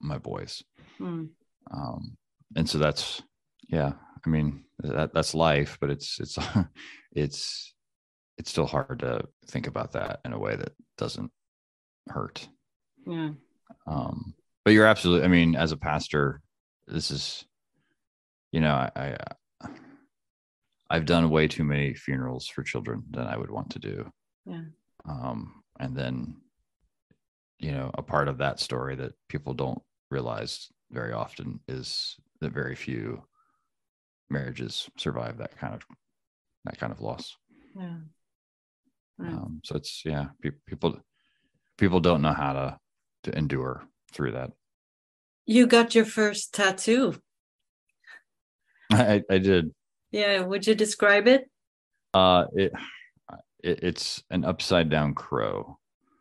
my 0.00 0.18
boys. 0.18 0.62
Hmm. 0.98 1.24
Um, 1.72 2.16
and 2.56 2.68
so 2.68 2.78
that's 2.78 3.22
yeah, 3.68 3.92
I 4.26 4.28
mean, 4.28 4.64
that 4.80 5.12
that's 5.14 5.34
life, 5.34 5.78
but 5.80 5.90
it's 5.90 6.18
it's 6.20 6.38
it's 7.12 7.74
it's 8.38 8.50
still 8.50 8.66
hard 8.66 9.00
to 9.00 9.22
think 9.46 9.66
about 9.66 9.92
that 9.92 10.20
in 10.24 10.32
a 10.32 10.38
way 10.38 10.56
that 10.56 10.72
doesn't 10.96 11.30
hurt 12.08 12.48
Yeah. 13.06 13.30
um 13.86 14.34
but 14.64 14.72
you're 14.72 14.86
absolutely 14.86 15.24
i 15.24 15.28
mean 15.28 15.54
as 15.54 15.70
a 15.72 15.76
pastor 15.76 16.40
this 16.86 17.10
is 17.10 17.44
you 18.50 18.60
know 18.60 18.72
i, 18.72 18.90
I 18.96 19.16
i've 20.90 21.06
done 21.06 21.30
way 21.30 21.46
too 21.48 21.64
many 21.64 21.94
funerals 21.94 22.46
for 22.46 22.62
children 22.62 23.02
than 23.10 23.26
i 23.26 23.36
would 23.36 23.50
want 23.50 23.70
to 23.70 23.78
do 23.78 24.10
Yeah. 24.46 24.64
um 25.08 25.62
and 25.78 25.96
then 25.96 26.36
you 27.58 27.72
know 27.72 27.90
a 27.94 28.02
part 28.02 28.28
of 28.28 28.38
that 28.38 28.60
story 28.60 28.96
that 28.96 29.12
people 29.28 29.54
don't 29.54 29.80
realize 30.10 30.68
very 30.90 31.12
often 31.12 31.60
is 31.68 32.16
that 32.40 32.52
very 32.52 32.74
few 32.74 33.22
marriages 34.28 34.88
survive 34.96 35.38
that 35.38 35.56
kind 35.58 35.74
of 35.74 35.82
that 36.64 36.78
kind 36.78 36.92
of 36.92 37.00
loss 37.00 37.36
Yeah. 37.76 37.98
Right. 39.18 39.32
um 39.34 39.60
so 39.64 39.76
it's 39.76 40.02
yeah 40.04 40.26
pe- 40.42 40.60
people 40.66 40.98
people 41.78 42.00
don't 42.00 42.22
know 42.22 42.32
how 42.32 42.52
to 42.52 42.78
to 43.24 43.36
endure 43.38 43.82
through 44.12 44.32
that 44.32 44.50
You 45.46 45.66
got 45.66 45.94
your 45.94 46.04
first 46.06 46.54
tattoo. 46.54 47.14
I, 48.92 49.22
I 49.30 49.38
did. 49.38 49.72
Yeah, 50.10 50.40
would 50.40 50.66
you 50.66 50.74
describe 50.74 51.28
it? 51.28 51.48
Uh, 52.12 52.46
it, 52.54 52.72
it 53.62 53.78
it's 53.82 54.22
an 54.30 54.44
upside 54.44 54.90
down 54.90 55.14
crow. 55.14 55.78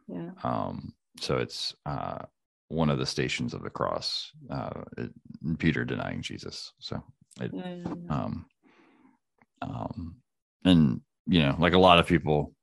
Yeah. 0.07 0.31
Um, 0.43 0.93
so 1.19 1.37
it's 1.37 1.75
uh 1.85 2.19
one 2.67 2.89
of 2.89 2.99
the 2.99 3.05
stations 3.05 3.53
of 3.53 3.63
the 3.63 3.69
cross. 3.69 4.31
Uh, 4.49 4.81
it, 4.97 5.11
Peter 5.57 5.83
denying 5.83 6.21
Jesus. 6.21 6.71
So 6.79 7.03
it, 7.41 7.51
Yeah, 7.51 7.83
um, 8.09 8.45
um, 9.61 10.15
and 10.63 11.01
you 11.25 11.41
know, 11.41 11.55
like 11.59 11.73
a 11.73 11.79
lot 11.79 11.97
of 11.99 12.05
people, 12.05 12.53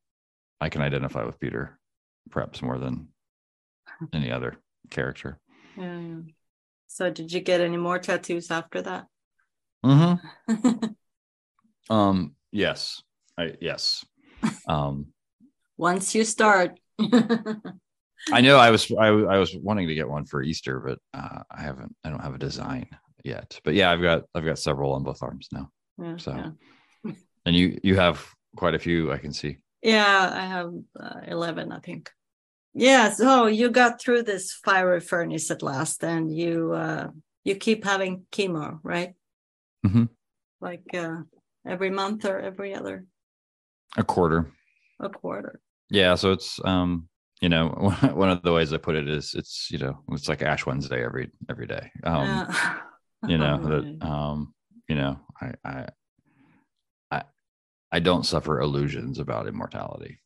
I 0.60 0.68
can 0.68 0.80
identify 0.82 1.24
with 1.24 1.40
Peter, 1.40 1.78
perhaps 2.30 2.62
more 2.62 2.78
than 2.78 3.08
any 4.12 4.30
other 4.30 4.56
character. 4.90 5.40
yeah, 5.76 5.98
yeah. 5.98 6.20
So 6.86 7.10
did 7.10 7.32
you 7.32 7.40
get 7.40 7.60
any 7.60 7.76
more 7.76 7.98
tattoos 7.98 8.50
after 8.50 8.82
that? 8.82 9.06
Mm-hmm. 9.84 10.86
Um, 11.90 12.34
yes, 12.52 13.02
I 13.38 13.54
yes. 13.60 14.04
Um, 14.68 15.06
Once 15.78 16.14
you 16.14 16.24
start. 16.24 16.78
I 18.32 18.40
know 18.40 18.56
I 18.58 18.70
was 18.70 18.90
I, 18.90 19.06
I 19.08 19.38
was 19.38 19.54
wanting 19.56 19.88
to 19.88 19.94
get 19.94 20.08
one 20.08 20.24
for 20.24 20.42
Easter, 20.42 20.80
but 20.80 20.98
uh, 21.14 21.42
I 21.50 21.60
haven't. 21.60 21.94
I 22.04 22.10
don't 22.10 22.22
have 22.22 22.34
a 22.34 22.38
design 22.38 22.88
yet. 23.24 23.60
But 23.64 23.74
yeah, 23.74 23.90
I've 23.90 24.02
got 24.02 24.24
I've 24.34 24.44
got 24.44 24.58
several 24.58 24.92
on 24.94 25.02
both 25.04 25.22
arms 25.22 25.48
now. 25.52 25.70
Yeah, 25.98 26.16
So- 26.16 26.34
yeah. 26.34 27.12
And 27.44 27.54
you 27.54 27.78
you 27.84 27.94
have 27.96 28.26
quite 28.56 28.74
a 28.74 28.78
few 28.78 29.12
I 29.12 29.18
can 29.18 29.32
see. 29.32 29.58
Yeah, 29.82 30.30
I 30.34 30.46
have 30.46 30.72
uh, 30.98 31.20
11, 31.28 31.70
I 31.70 31.78
think. 31.78 32.10
Yeah, 32.74 33.10
so 33.12 33.46
you 33.46 33.70
got 33.70 34.00
through 34.00 34.24
this 34.24 34.52
fiery 34.64 35.00
furnace 35.00 35.50
at 35.52 35.62
last 35.62 36.02
and 36.02 36.34
you 36.36 36.72
uh 36.72 37.08
you 37.44 37.54
keep 37.54 37.84
having 37.84 38.26
chemo, 38.32 38.80
right? 38.82 39.14
Mhm. 39.86 40.08
Like 40.60 40.92
uh 40.94 41.20
every 41.68 41.90
month 41.90 42.24
or 42.24 42.38
every 42.40 42.74
other 42.74 43.04
A 43.96 44.04
quarter. 44.04 44.50
a 45.00 45.08
quarter. 45.08 45.60
Yeah, 45.90 46.14
so 46.14 46.32
it's 46.32 46.60
um 46.64 47.08
you 47.40 47.48
know 47.48 47.68
one 48.14 48.30
of 48.30 48.42
the 48.42 48.52
ways 48.52 48.72
I 48.72 48.78
put 48.78 48.96
it 48.96 49.08
is 49.08 49.34
it's 49.34 49.68
you 49.70 49.78
know 49.78 49.98
it's 50.12 50.28
like 50.28 50.42
Ash 50.42 50.66
Wednesday 50.66 51.04
every 51.04 51.30
every 51.48 51.66
day. 51.66 51.90
Um, 52.04 52.48
you 53.26 53.38
know 53.38 53.58
that 53.68 54.06
um 54.06 54.54
you 54.88 54.96
know 54.96 55.18
I 55.40 55.52
I 55.64 55.86
I 57.10 57.22
I 57.92 57.98
don't 58.00 58.26
suffer 58.26 58.60
illusions 58.60 59.18
about 59.18 59.46
immortality. 59.46 60.20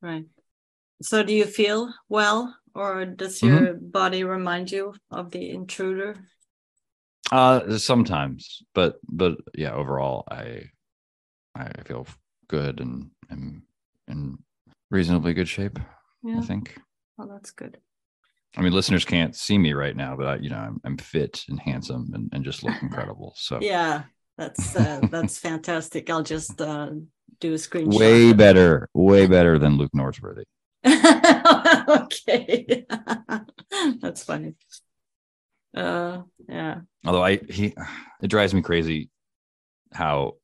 Right. 0.00 0.26
So 1.02 1.22
do 1.22 1.34
you 1.34 1.44
feel 1.44 1.92
well 2.08 2.56
or 2.74 3.04
does 3.04 3.40
Mhm. 3.42 3.48
your 3.48 3.74
body 3.74 4.24
remind 4.24 4.70
you 4.72 4.94
of 5.10 5.30
the 5.30 5.50
intruder? 5.50 6.16
Uh, 7.32 7.78
sometimes, 7.78 8.62
but 8.74 8.98
but 9.08 9.38
yeah, 9.54 9.72
overall, 9.72 10.24
I 10.30 10.70
I 11.54 11.70
feel 11.84 12.06
good 12.48 12.80
and 12.80 13.10
and 13.30 13.62
in 14.08 14.38
reasonably 14.90 15.34
good 15.34 15.48
shape. 15.48 15.78
Yeah. 16.22 16.38
I 16.38 16.42
think. 16.42 16.78
Oh, 17.18 17.26
that's 17.26 17.50
good. 17.50 17.78
I 18.56 18.60
mean, 18.60 18.72
listeners 18.72 19.04
can't 19.04 19.34
see 19.34 19.58
me 19.58 19.72
right 19.72 19.96
now, 19.96 20.16
but 20.16 20.26
I, 20.26 20.36
you 20.36 20.48
know, 20.48 20.56
I'm, 20.56 20.80
I'm 20.84 20.96
fit 20.96 21.44
and 21.48 21.60
handsome 21.60 22.10
and, 22.14 22.30
and 22.32 22.44
just 22.44 22.62
look 22.62 22.74
incredible. 22.82 23.34
So 23.36 23.58
Yeah, 23.60 24.04
that's 24.38 24.76
uh, 24.76 25.06
that's 25.10 25.38
fantastic. 25.38 26.08
I'll 26.10 26.22
just 26.22 26.60
uh, 26.60 26.90
do 27.40 27.52
a 27.52 27.56
screenshot. 27.56 27.98
way 27.98 28.32
better, 28.32 28.88
way 28.94 29.26
better 29.26 29.58
than 29.58 29.76
Luke 29.76 29.92
Norsworthy. 29.94 30.44
okay, 31.88 32.84
that's 34.00 34.22
funny. 34.22 34.54
Uh, 35.74 36.22
yeah, 36.48 36.80
Although 37.06 37.24
I 37.24 37.36
he, 37.36 37.74
it 38.22 38.28
drives 38.28 38.54
me 38.54 38.62
crazy 38.62 39.10
how 39.92 40.34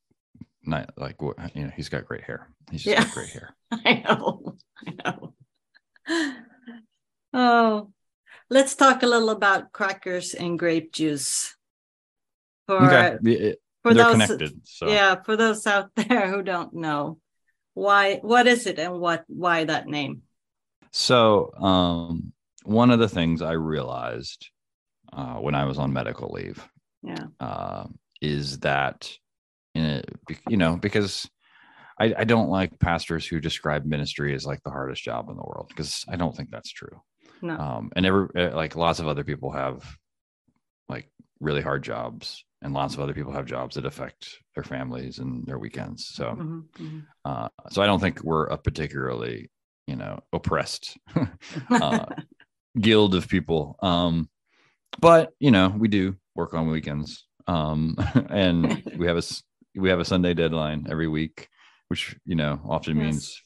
not 0.63 0.91
like 0.97 1.21
what 1.21 1.37
you 1.55 1.65
know 1.65 1.71
he's 1.75 1.89
got 1.89 2.05
great 2.05 2.23
hair. 2.23 2.49
He's 2.71 2.83
just 2.83 2.95
Yeah. 2.95 3.03
got 3.05 3.11
great 3.13 3.29
hair. 3.31 3.55
I 3.71 4.03
know. 4.05 4.55
I 4.87 4.93
know. 5.03 5.33
Oh, 7.33 7.91
let's 8.49 8.75
talk 8.75 9.03
a 9.03 9.07
little 9.07 9.29
about 9.31 9.71
crackers 9.73 10.33
and 10.33 10.59
grape 10.59 10.93
juice. 10.93 11.55
For 12.67 13.19
Okay, 13.21 13.55
for 13.83 13.93
they're 13.93 14.03
those, 14.03 14.11
connected. 14.11 14.61
So 14.65 14.87
yeah, 14.87 15.21
for 15.23 15.35
those 15.37 15.67
out 15.67 15.91
there 15.95 16.29
who 16.29 16.43
don't 16.43 16.73
know, 16.73 17.19
why 17.73 18.17
what 18.21 18.47
is 18.47 18.67
it 18.67 18.79
and 18.79 18.99
what 18.99 19.25
why 19.27 19.63
that 19.65 19.87
name? 19.87 20.23
So, 20.91 21.51
um, 21.55 22.33
one 22.63 22.91
of 22.91 22.99
the 22.99 23.09
things 23.09 23.41
I 23.41 23.53
realized 23.53 24.49
uh, 25.13 25.35
when 25.35 25.55
I 25.55 25.65
was 25.65 25.77
on 25.79 25.93
medical 25.93 26.29
leave 26.31 26.67
Yeah, 27.03 27.27
uh, 27.39 27.87
is 28.21 28.59
that, 28.59 29.11
a, 29.77 30.03
you 30.47 30.57
know, 30.57 30.77
because 30.77 31.29
I, 31.99 32.13
I 32.19 32.23
don't 32.25 32.49
like 32.49 32.79
pastors 32.79 33.27
who 33.27 33.41
describe 33.41 33.85
ministry 33.85 34.35
as 34.35 34.45
like 34.45 34.63
the 34.63 34.71
hardest 34.71 35.03
job 35.03 35.29
in 35.29 35.37
the 35.37 35.43
world 35.43 35.67
because 35.69 36.05
I 36.09 36.17
don't 36.17 36.35
think 36.35 36.51
that's 36.51 36.71
true. 36.71 37.01
no, 37.41 37.57
Um, 37.57 37.91
and 37.95 38.05
every 38.05 38.27
uh, 38.35 38.55
like 38.55 38.75
lots 38.75 38.99
of 38.99 39.07
other 39.07 39.23
people 39.23 39.51
have 39.51 39.97
like 40.89 41.09
really 41.39 41.61
hard 41.61 41.83
jobs, 41.83 42.45
and 42.61 42.73
lots 42.73 42.93
of 42.93 42.99
other 42.99 43.13
people 43.13 43.31
have 43.33 43.45
jobs 43.45 43.75
that 43.75 43.85
affect 43.85 44.39
their 44.55 44.63
families 44.63 45.19
and 45.19 45.45
their 45.45 45.57
weekends. 45.59 46.07
So, 46.13 46.37
Mhm, 46.37 46.69
mhm. 46.79 47.07
uh, 47.25 47.49
so 47.71 47.81
I 47.81 47.85
don't 47.87 47.99
think 47.99 48.23
we're 48.23 48.47
a 48.47 48.57
particularly, 48.57 49.51
you 49.87 49.95
know, 49.95 50.19
oppressed 50.33 50.97
uh, 51.79 52.05
guild 52.81 53.15
of 53.15 53.27
people. 53.29 53.77
Um, 53.81 54.29
but 54.99 55.31
you 55.39 55.51
know, 55.51 55.73
we 55.77 55.87
do 55.87 56.15
work 56.35 56.53
on 56.53 56.67
weekends, 56.69 57.27
um, 57.47 57.95
and 58.29 58.81
we 58.97 59.07
have 59.07 59.17
a 59.17 59.23
we 59.75 59.89
have 59.89 59.99
a 59.99 60.05
Sunday 60.05 60.33
deadline 60.33 60.87
every 60.89 61.07
week, 61.07 61.47
which 61.87 62.15
you 62.25 62.35
know 62.35 62.59
often 62.67 62.97
Yes. 62.97 63.05
means, 63.05 63.41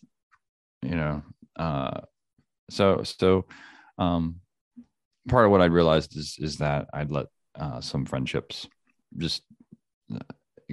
you 0.81 0.95
know, 0.95 1.23
uh, 1.57 2.01
so 2.69 3.03
so 3.03 3.45
um, 3.97 4.41
part 5.27 5.45
of 5.45 5.51
what 5.51 5.61
I 5.61 5.65
realized 5.65 6.17
is 6.17 6.37
is 6.39 6.57
that 6.57 6.87
I'd 6.93 7.11
let 7.11 7.27
uh, 7.59 7.81
some 7.81 8.05
friendships 8.05 8.67
just 9.17 9.43
uh, 10.13 10.19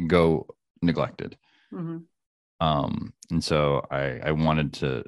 go 0.07 0.47
neglected 0.83 1.37
Mhm. 1.73 2.03
um 2.61 3.13
and 3.31 3.43
so 3.43 3.87
i 3.91 4.19
i 4.25 4.31
wanted 4.33 4.73
to 4.73 5.03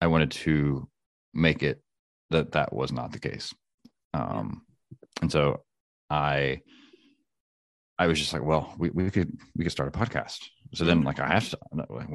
i 0.00 0.06
wanted 0.06 0.30
to 0.30 0.86
make 1.32 1.62
it 1.62 1.82
that 2.30 2.52
that 2.52 2.72
was 2.72 2.92
not 2.92 3.12
the 3.12 3.18
case 3.18 3.54
um 4.14 4.62
and 5.22 5.30
so 5.30 5.62
i 6.10 6.60
i 7.98 8.06
was 8.06 8.18
just 8.18 8.32
like 8.32 8.42
well 8.42 8.74
we, 8.78 8.90
we 8.90 9.10
could 9.10 9.32
we 9.56 9.64
could 9.64 9.72
start 9.72 9.94
a 9.94 9.98
podcast. 9.98 10.38
So 10.74 10.84
then 10.84 11.02
like 11.02 11.18
i 11.20 11.26
have 11.28 11.48
to 11.50 11.58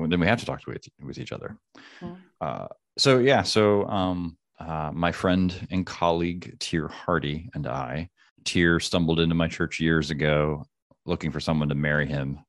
then 0.08 0.20
we 0.20 0.28
have 0.28 0.40
to 0.40 0.46
talk 0.46 0.62
to 0.62 0.72
with, 0.72 0.86
with 1.04 1.18
each 1.18 1.32
other. 1.32 1.58
Yeah. 2.02 2.16
uh 2.42 2.68
so 2.98 3.20
yeah 3.20 3.42
so 3.44 3.86
um 3.88 4.38
uh 4.60 4.92
my 4.94 5.12
friend 5.12 5.68
and 5.72 5.86
colleague 5.86 6.56
Teer 6.60 6.88
Hardy 6.88 7.50
and 7.56 7.68
I 7.68 8.10
Teer 8.46 8.80
stumbled 8.80 9.20
into 9.20 9.36
my 9.36 9.48
church 9.48 9.80
years 9.80 10.12
ago 10.12 10.66
looking 11.06 11.32
for 11.32 11.40
someone 11.40 11.70
to 11.70 11.76
marry 11.76 12.08
him 12.08 12.40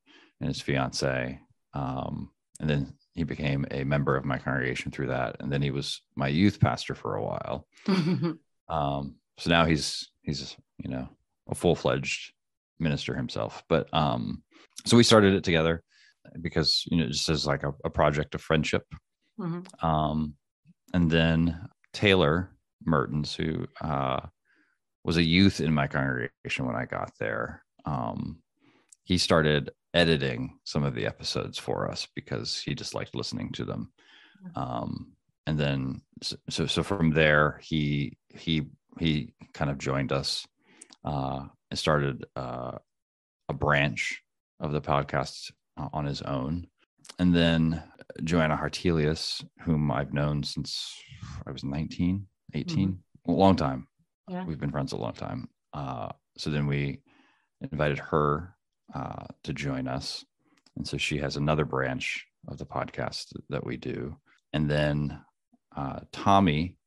and 0.41 0.49
his 0.49 0.61
fiance. 0.61 1.41
Um, 1.73 2.31
and 2.61 2.69
then 2.71 2.95
he 3.15 3.25
became 3.25 3.65
a 3.71 3.85
member 3.85 4.17
of 4.17 4.25
my 4.25 4.39
congregation 4.39 4.93
through 4.93 5.09
that. 5.09 5.37
And 5.41 5.51
then 5.51 5.63
he 5.63 5.71
was 5.71 6.03
my 6.17 6.29
youth 6.29 6.61
pastor 6.61 6.95
for 6.95 7.17
a 7.17 7.23
while. 7.23 7.67
Um, 8.67 9.17
so 9.39 9.51
now 9.51 9.65
he's 9.65 10.11
he's 10.23 10.57
you 10.79 10.91
know 10.91 11.09
a 11.49 11.55
full-fledged 11.55 12.33
minister 12.79 13.15
himself. 13.15 13.63
But 13.69 13.93
um 13.93 14.43
so 14.87 14.97
we 14.97 15.03
started 15.03 15.35
it 15.35 15.45
together 15.45 15.83
because 16.41 16.85
you 16.91 16.97
know 16.99 17.07
just 17.09 17.29
as 17.29 17.47
like 17.47 17.63
a, 17.63 17.73
a 17.85 17.91
project 17.91 18.35
of 18.35 18.41
friendship. 18.41 18.85
Mhm. 19.39 19.67
um 19.83 20.35
and 20.93 21.11
then 21.11 21.69
taylor 21.93 22.55
mertins 22.87 23.35
who 23.35 23.67
uh 23.81 24.21
was 25.03 25.17
a 25.17 25.23
youth 25.25 25.61
in 25.61 25.75
my 25.75 25.89
congregation 25.89 26.67
when 26.67 26.77
i 26.77 26.85
got 26.85 27.11
there 27.19 27.65
um 27.85 28.39
he 29.03 29.19
started 29.19 29.71
editing 29.93 30.59
some 30.63 30.85
of 30.85 30.95
the 30.95 31.07
episodes 31.07 31.59
for 31.59 31.91
us 31.91 32.07
because 32.15 32.61
he 32.65 32.75
just 32.77 32.95
liked 32.95 33.15
listening 33.17 33.51
to 33.53 33.65
them. 33.65 33.93
Um 34.55 35.13
and 35.47 35.59
then 35.59 36.03
so, 36.23 36.67
so 36.67 36.83
from 36.83 37.11
there 37.11 37.59
he 37.63 38.17
he 38.29 38.69
he 38.99 39.35
kind 39.53 39.71
of 39.71 39.79
joined 39.79 40.13
us 40.13 40.47
uh 41.05 41.45
and 41.71 41.79
started 41.79 42.25
uh 42.37 42.73
a 43.49 43.53
branch 43.53 44.23
of 44.61 44.73
the 44.73 44.81
podcast 44.81 45.51
uh, 45.77 45.89
on 45.93 46.07
his 46.07 46.23
own. 46.23 46.67
And 47.19 47.35
then 47.35 47.83
johanna 48.23 48.57
hartelius 48.57 49.45
whom 49.63 49.91
i've 49.91 50.13
known 50.13 50.43
since 50.43 50.95
i 51.47 51.51
was 51.51 51.65
19 51.65 52.27
18 52.55 52.99
a 53.27 53.33
long 53.33 53.57
time. 53.57 53.89
Yeah. 54.29 54.45
we've 54.45 54.61
been 54.61 54.71
friends 54.71 54.93
a 54.93 54.97
long 54.97 55.15
time. 55.15 55.49
Uh 55.73 56.11
so 56.37 56.51
then 56.51 56.67
we 56.67 57.01
invited 57.61 57.99
her 57.99 58.55
uh 58.95 59.25
to 59.45 59.53
join 59.53 59.89
us. 59.89 60.25
And 60.77 60.87
so 60.87 60.97
she 60.97 61.19
has 61.19 61.37
another 61.37 61.65
branch 61.65 62.27
of 62.49 62.59
the 62.59 62.67
podcast 62.67 63.33
that 63.49 63.65
we 63.65 63.77
do. 63.77 64.17
And 64.53 64.71
then 64.71 65.21
uh, 65.77 66.01
Tommy 66.13 66.79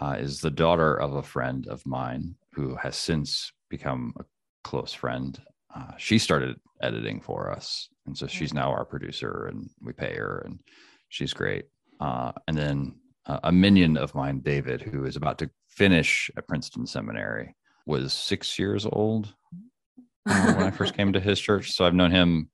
uh, 0.00 0.16
is 0.18 0.40
the 0.40 0.50
daughter 0.50 0.94
of 0.94 1.14
a 1.14 1.22
friend 1.22 1.66
of 1.68 1.84
mine 1.86 2.34
who 2.52 2.76
has 2.76 2.96
since 2.96 3.52
become 3.68 4.14
a 4.18 4.24
close 4.64 4.92
friend. 4.92 5.40
uh, 5.74 5.92
she 5.98 6.18
started 6.18 6.56
editing 6.82 7.20
for 7.20 7.50
us, 7.52 7.88
and 8.06 8.16
so 8.16 8.26
she's 8.26 8.54
now 8.54 8.70
our 8.70 8.84
producer, 8.84 9.46
and 9.50 9.68
we 9.82 9.92
pay 9.92 10.14
her, 10.16 10.42
and 10.46 10.60
she's 11.08 11.34
great. 11.34 11.66
Uh, 12.00 12.32
and 12.46 12.56
then 12.56 12.94
uh, 13.26 13.40
a 13.44 13.52
minion 13.52 13.96
of 13.96 14.14
mine, 14.14 14.40
David, 14.40 14.80
who 14.80 15.04
is 15.04 15.16
about 15.16 15.38
to 15.38 15.50
finish 15.68 16.30
at 16.36 16.48
Princeton 16.48 16.86
Seminary, 16.86 17.54
was 17.86 18.12
six 18.12 18.58
years 18.58 18.86
old 18.86 19.34
when 20.24 20.62
I 20.62 20.70
first 20.70 20.94
came 20.94 21.12
to 21.12 21.20
his 21.20 21.40
church. 21.40 21.72
So 21.72 21.84
I've 21.84 21.94
known 21.94 22.10
him 22.10 22.50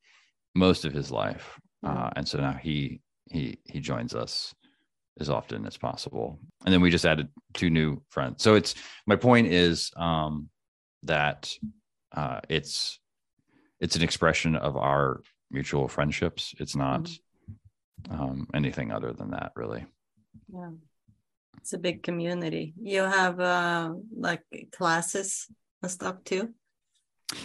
most 0.55 0.85
of 0.85 0.93
his 0.93 1.11
life, 1.11 1.59
uh, 1.87 2.11
and 2.17 2.27
so 2.27 2.39
now 2.39 2.53
he 2.53 3.01
he 3.31 3.59
he 3.65 3.81
joins 3.81 4.15
us 4.15 4.55
as 5.21 5.29
often 5.29 5.67
as 5.67 5.77
possible. 5.77 6.39
And 6.65 6.73
then 6.73 6.81
we 6.81 6.91
just 6.91 7.07
added 7.07 7.29
two 7.53 7.71
new 7.71 8.03
friends. 8.09 8.43
So 8.43 8.55
it's 8.55 8.75
my 9.07 9.17
point 9.17 9.49
is 9.49 9.91
um, 9.97 10.49
that 11.05 11.53
uh, 12.13 12.41
it's 12.49 12.99
it's 13.81 13.97
an 13.97 14.03
expression 14.03 14.57
of 14.57 14.77
our 14.77 15.23
mutual 15.51 15.89
friendships. 15.89 16.55
It's 16.59 16.77
not 16.77 17.11
um, 18.11 18.49
anything 18.55 18.93
other 18.93 19.13
than 19.13 19.31
that, 19.31 19.53
really. 19.57 19.85
Yeah, 20.53 20.71
it's 21.59 21.73
a 21.73 21.79
big 21.79 22.03
community. 22.03 22.75
You 22.81 23.03
have 23.03 23.41
uh, 23.41 23.95
like 24.17 24.43
classes 24.73 25.47
and 25.83 25.91
stuff 25.91 26.25
too. 26.25 26.55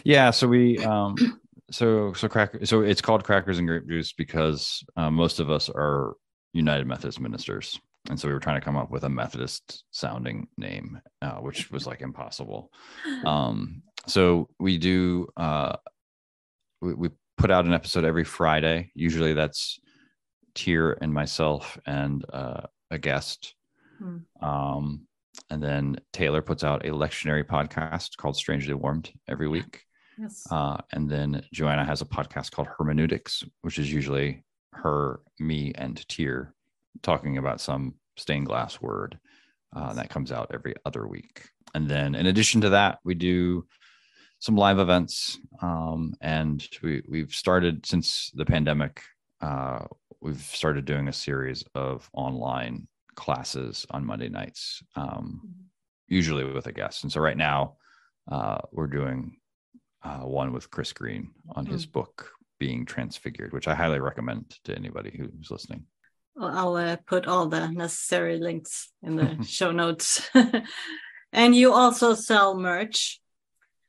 Yeah, 0.04 0.32
so 0.32 0.48
we 0.48 0.78
um, 0.80 1.16
so 1.72 2.14
so 2.14 2.28
cracker 2.28 2.66
so 2.66 2.82
it's 2.82 3.02
called 3.02 3.24
crackers 3.24 3.60
and 3.60 3.68
grape 3.68 3.88
juice 3.88 4.12
because 4.12 4.84
uh, 4.98 5.12
most 5.12 5.40
of 5.40 5.52
us 5.52 5.70
are 5.70 6.16
United 6.54 6.88
Methodist 6.88 7.20
ministers. 7.20 7.80
And 8.10 8.20
so 8.20 8.28
we 8.28 8.34
were 8.34 8.40
trying 8.40 8.60
to 8.60 8.66
come 8.66 8.78
up 8.78 8.90
with 8.90 9.04
a 9.04 9.10
Methodist 9.10 9.84
sounding 9.92 10.48
name, 10.58 11.02
uh, 11.22 11.36
which 11.36 11.70
was 11.70 11.86
like 11.86 12.02
impossible. 12.02 12.72
Um, 13.26 13.84
so 14.08 14.48
we 14.60 14.78
do, 14.78 15.28
uh, 15.36 15.76
we, 16.82 16.94
we 16.94 17.10
put 17.38 17.52
out 17.52 17.66
an 17.66 17.74
episode 17.74 18.06
every 18.06 18.24
Friday. 18.24 18.92
Usually 18.96 19.34
that's 19.34 19.80
Teer 20.56 20.98
and 21.02 21.14
myself 21.14 21.78
and 21.86 22.26
uh, 22.32 22.62
a 22.92 22.98
guest. 22.98 23.56
Hmm. 23.98 24.18
Um, 24.42 25.08
and 25.50 25.62
then 25.62 25.98
Taylor 26.14 26.42
puts 26.42 26.64
out 26.64 26.86
a 26.86 26.92
lectionary 26.92 27.44
podcast 27.44 28.18
called 28.18 28.38
Strangely 28.38 28.74
Warmed 28.74 29.12
every 29.28 29.48
week. 29.48 29.84
Yes. 30.18 30.46
Uh, 30.50 30.78
and 30.92 31.10
then 31.10 31.44
Johanna 31.54 31.86
has 31.86 32.02
a 32.02 32.06
podcast 32.06 32.52
called 32.52 32.68
Hermeneutics, 32.68 33.44
which 33.62 33.80
is 33.80 33.92
usually 33.92 34.44
her, 34.74 35.22
me, 35.40 35.72
and 35.76 36.08
Teer 36.08 36.54
talking 37.02 37.38
about 37.38 37.62
some 37.62 37.96
stained 38.18 38.48
glass 38.48 38.82
word 38.82 39.18
uh, 39.76 39.94
that 39.94 40.10
comes 40.10 40.32
out 40.32 40.52
every 40.54 40.76
other 40.86 41.08
week. 41.08 41.50
And 41.76 41.90
then, 41.90 42.16
in 42.16 42.26
addition 42.26 42.62
to 42.62 42.70
that, 42.70 43.00
we 43.04 43.14
do 43.14 43.66
some 44.40 44.56
live 44.56 44.80
events, 44.80 45.38
um, 45.62 46.14
and 46.22 46.68
we 46.82 47.04
we've 47.08 47.34
started 47.34 47.86
since 47.86 48.32
the 48.34 48.46
pandemic. 48.46 49.02
Uh, 49.42 49.86
we've 50.22 50.42
started 50.42 50.86
doing 50.86 51.08
a 51.08 51.14
series 51.14 51.64
of 51.76 52.10
online 52.14 52.88
classes 53.16 53.86
on 53.92 54.06
Monday 54.06 54.30
nights, 54.30 54.82
um, 54.96 55.42
usually 56.08 56.44
with 56.44 56.66
a 56.66 56.72
guest. 56.72 57.04
And 57.04 57.12
so, 57.12 57.20
right 57.20 57.38
now, 57.38 57.76
uh, 58.32 58.58
we're 58.72 58.88
doing 58.88 59.38
uh, 60.04 60.22
one 60.22 60.54
with 60.54 60.72
Chris 60.72 60.94
Green 60.94 61.32
on 61.56 61.66
his 61.66 61.86
mm. 61.86 61.92
book 61.92 62.32
being 62.60 62.86
transfigured, 62.86 63.54
which 63.54 63.68
I 63.68 63.76
highly 63.76 64.00
recommend 64.00 64.56
to 64.66 64.76
anybody 64.76 65.16
who's 65.18 65.50
listening. 65.50 65.86
Well, 66.36 66.52
I'll 66.56 66.76
uh, 66.76 66.98
put 67.06 67.28
all 67.28 67.48
the 67.48 67.68
necessary 67.68 68.38
links 68.38 68.92
in 69.02 69.16
the 69.16 69.44
show 69.48 69.72
notes. 69.72 70.30
and 71.34 71.56
you 71.56 71.74
also 71.74 72.14
sell 72.14 72.58
merch. 72.58 73.20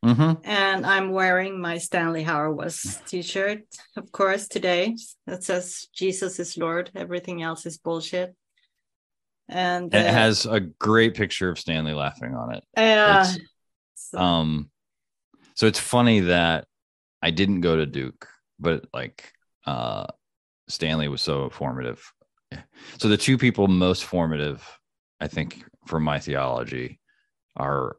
Mm-hmm. 0.05 0.49
And 0.49 0.87
I'm 0.87 1.13
wearing 1.13 1.61
my 1.61 1.77
Stanley 1.77 2.25
Hauerwas 2.25 3.05
t-shirt, 3.07 3.65
of 3.97 4.11
course, 4.11 4.49
today. 4.49 4.97
That 5.27 5.45
says 5.45 5.89
Jesus 5.95 6.41
is 6.41 6.57
Lord. 6.57 6.91
Everything 6.95 7.43
else 7.43 7.67
is 7.67 7.77
bullshit. 7.77 8.35
And, 9.49 9.95
uh, 9.95 9.99
it 9.99 10.07
has 10.07 10.47
a 10.47 10.61
great 10.61 11.15
picture 11.15 11.51
of 11.51 11.59
Stanley 11.59 11.93
laughing 11.93 12.35
on 12.35 12.55
it. 12.55 12.65
Yeah. 12.77 13.31
So. 13.95 14.19
Um, 14.19 14.71
so 15.55 15.67
it's 15.67 15.79
funny 15.79 16.21
that 16.21 16.67
I 17.21 17.31
didn't 17.31 17.61
go 17.61 17.77
to 17.77 17.85
Duke 17.85 18.27
but 18.61 18.87
like 18.93 19.33
uh 19.67 20.07
Stanley 20.69 21.09
was 21.09 21.23
so 21.23 21.51
formative. 21.51 22.13
So 22.99 23.09
the 23.09 23.17
two 23.17 23.39
people 23.39 23.69
most 23.69 24.05
formative, 24.05 24.67
I 25.21 25.29
think, 25.29 25.65
for 25.87 26.01
my 26.01 26.19
theology 26.19 27.01
are 27.57 27.97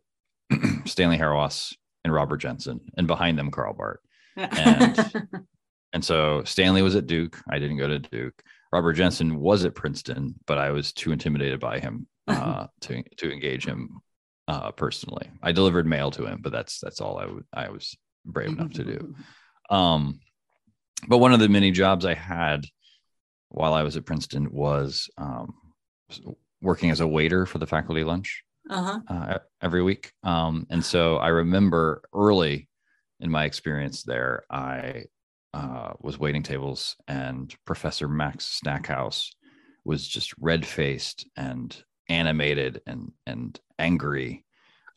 Stanley 0.86 1.18
Hauerwas 1.18 1.74
and 2.04 2.14
Robert 2.14 2.38
Jenson, 2.38 2.82
and 2.98 3.08
behind 3.08 3.38
them 3.38 3.52
Karl 3.52 3.74
Barth. 3.74 4.00
And 4.36 5.28
and 5.94 6.04
so 6.04 6.44
Stanley 6.44 6.82
was 6.82 6.96
at 6.96 7.08
Duke. 7.08 7.40
I 7.50 7.60
didn't 7.60 7.78
go 7.78 7.88
to 7.88 8.00
Duke. 8.00 8.42
Robert 8.72 8.94
Jenson 8.94 9.40
was 9.40 9.66
at 9.66 9.76
Princeton, 9.76 10.36
but 10.48 10.58
I 10.58 10.72
was 10.72 10.94
too 10.94 11.12
intimidated 11.12 11.60
by 11.60 11.80
him 11.80 12.08
uh, 12.28 12.68
to 12.82 13.04
to 13.18 13.32
engage 13.32 13.66
him 13.66 14.02
uh, 14.48 14.72
personally. 14.72 15.30
I 15.42 15.52
delivered 15.52 15.86
mail 15.86 16.12
to 16.12 16.26
him, 16.26 16.40
but 16.42 16.52
that's 16.52 16.80
that's 16.80 17.02
all 17.02 17.20
I 17.20 17.26
would 17.26 17.46
I 17.54 17.70
was 17.70 17.96
brave 18.26 18.50
enough 18.50 18.72
to 18.74 18.84
do. 18.84 19.16
Um, 19.70 20.20
but 21.08 21.18
one 21.18 21.34
of 21.34 21.40
the 21.40 21.50
many 21.50 21.72
jobs 21.72 22.06
I 22.06 22.14
had 22.14 22.66
while 23.50 23.74
I 23.74 23.84
was 23.84 23.98
at 23.98 24.06
Princeton 24.06 24.52
was 24.52 25.10
um, 25.18 25.54
working 26.62 26.90
as 26.90 27.00
a 27.00 27.08
waiter 27.08 27.46
for 27.46 27.58
the 27.58 27.68
faculty 27.68 28.04
lunch 28.04 28.44
uh-huh. 28.70 29.00
uh, 29.08 29.38
every 29.62 29.84
week. 29.84 30.14
Um, 30.24 30.68
and 30.70 30.84
so 30.84 31.18
I 31.18 31.30
remember 31.30 32.02
early 32.14 32.70
in 33.20 33.30
my 33.30 33.46
experience 33.46 34.04
there, 34.04 34.44
I 34.50 35.06
uh, 35.54 35.94
was 36.00 36.18
waiting 36.18 36.44
tables, 36.44 36.96
and 37.08 37.54
Professor 37.66 38.08
Max 38.08 38.46
Stackhouse 38.46 39.32
was 39.84 40.08
just 40.08 40.34
red 40.40 40.66
faced 40.66 41.28
and 41.36 41.76
animated 42.10 42.82
and 42.88 43.12
and 43.26 43.60
angry, 43.78 44.46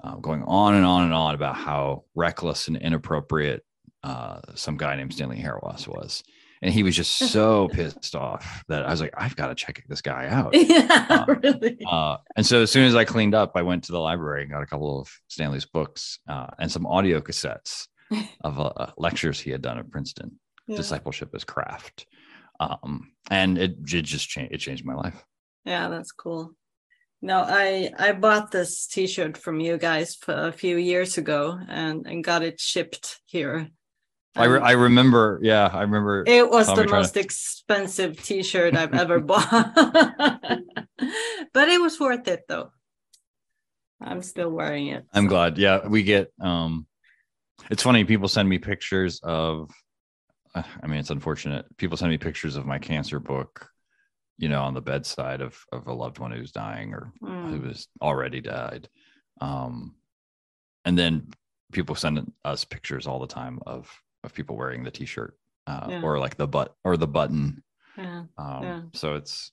uh, 0.03 0.17
going 0.17 0.45
on 0.45 0.75
and 0.75 0.87
on 0.87 1.05
and 1.05 1.13
on 1.13 1.35
about 1.35 1.57
how 1.57 2.05
reckless 2.15 2.69
and 2.69 2.77
inappropriate 2.77 3.65
uh, 4.05 4.39
some 4.55 4.77
guy 4.77 4.95
named 4.95 5.15
Stanley 5.15 5.39
Hauerwas 5.39 5.89
was. 5.89 6.23
And 6.63 6.73
he 6.73 6.83
was 6.83 6.95
just 6.95 7.17
so 7.17 7.69
pissed 7.73 8.15
off 8.15 8.63
that 8.69 8.85
I 8.85 8.91
was 8.91 9.01
like, 9.01 9.15
I've 9.17 9.35
got 9.35 9.49
to 9.49 9.55
check 9.55 9.83
this 9.89 10.03
guy 10.03 10.27
out. 10.31 10.55
Yeah, 10.55 11.07
uh, 11.09 11.35
really. 11.43 11.79
Uh, 11.91 12.19
and 12.37 12.47
so 12.47 12.63
as 12.63 12.71
soon 12.71 12.87
as 12.87 12.95
I 12.95 13.05
cleaned 13.05 13.35
up, 13.35 13.53
I 13.55 13.63
went 13.63 13.85
to 13.85 13.93
the 13.93 13.99
library 13.99 14.43
and 14.43 14.53
got 14.53 14.63
a 14.63 14.67
couple 14.67 15.01
of 15.01 15.09
Stanley's 15.29 15.65
books 15.65 16.19
uh, 16.29 16.49
and 16.59 16.71
some 16.71 16.87
audio 16.87 17.21
cassettes 17.21 17.89
of 18.45 18.61
uh, 18.61 18.93
lectures 18.99 19.41
he 19.41 19.51
had 19.51 19.63
done 19.63 19.79
at 19.79 19.91
Princeton, 19.91 20.39
yeah. 20.69 20.77
Discipleship 20.77 21.31
as 21.35 21.45
Craft. 21.45 22.07
Um, 22.61 23.13
and 23.31 23.59
it, 23.59 23.77
it 23.93 24.03
just 24.03 24.29
changed, 24.29 24.55
it 24.55 24.59
changed 24.59 24.85
my 24.85 24.95
life. 24.95 25.25
Yeah, 25.65 25.89
that's 25.89 26.13
cool. 26.13 26.53
No, 27.23 27.39
I 27.39 27.91
I 27.99 28.13
bought 28.13 28.51
this 28.51 28.87
T-shirt 28.87 29.39
from 29.39 29.59
you 29.59 29.79
guys 29.79 30.19
a 30.29 30.53
few 30.53 30.77
years 30.77 31.17
ago 31.17 31.59
and 31.69 32.07
and 32.07 32.23
got 32.23 32.43
it 32.43 32.61
shipped 32.61 33.19
here 33.25 33.71
I, 34.37 34.45
re- 34.47 34.61
I 34.61 34.73
remember, 34.73 35.39
yeah, 35.43 35.71
I 35.73 35.83
remember. 35.83 36.25
It 36.27 36.51
was 36.51 36.67
the 36.67 36.89
most 36.89 37.15
to... 37.15 37.21
expensive 37.21 38.21
T-shirt 38.23 38.75
I've 38.75 38.95
ever 38.95 39.21
bought, 39.21 39.75
but 39.75 41.69
it 41.69 41.81
was 41.81 42.01
worth 42.01 42.27
it 42.27 42.43
though. 42.49 42.71
I'm 44.01 44.23
still 44.23 44.51
wearing 44.51 44.89
it. 44.89 45.05
I'm 45.13 45.25
so. 45.25 45.29
glad. 45.29 45.59
Yeah, 45.59 45.87
we 45.87 46.03
get. 46.03 46.33
um 46.41 46.87
It's 47.71 47.83
funny. 47.83 48.05
People 48.05 48.29
send 48.29 48.49
me 48.49 48.59
pictures 48.59 49.21
of. 49.23 49.71
Uh, 50.55 50.63
I 50.83 50.87
mean, 50.87 50.99
it's 50.99 51.11
unfortunate. 51.11 51.67
People 51.77 51.97
send 51.97 52.11
me 52.11 52.19
pictures 52.19 52.57
of 52.57 52.67
my 52.67 52.79
cancer 52.79 53.21
book, 53.21 53.69
you 54.37 54.49
know, 54.49 54.63
on 54.63 54.75
the 54.75 54.83
bedside 54.83 55.43
of 55.43 55.57
of 55.71 55.87
a 55.87 55.95
loved 55.95 56.19
one 56.19 56.33
who's 56.33 56.51
dying 56.53 56.93
or 56.93 57.13
mm. 57.23 57.51
who 57.51 57.69
has 57.69 57.87
already 58.03 58.41
died. 58.41 58.89
Um, 59.41 59.95
and 60.85 60.99
then 60.99 61.29
people 61.73 61.95
send 61.95 62.33
us 62.45 62.65
pictures 62.65 63.07
all 63.07 63.21
the 63.21 63.27
time 63.27 63.61
of 63.67 63.91
of 64.25 64.35
people 64.35 64.57
wearing 64.57 64.83
the 64.83 64.91
t-shirt 64.91 65.37
uh, 65.67 65.87
yeah. 65.89 66.03
or 66.03 66.19
like 66.19 66.37
the 66.37 66.49
butt 66.49 66.75
or 66.85 66.97
the 66.97 67.07
button. 67.07 67.63
Yeah. 67.97 68.25
Um, 68.39 68.63
yeah. 68.63 68.81
So 68.95 69.15
it's. 69.15 69.53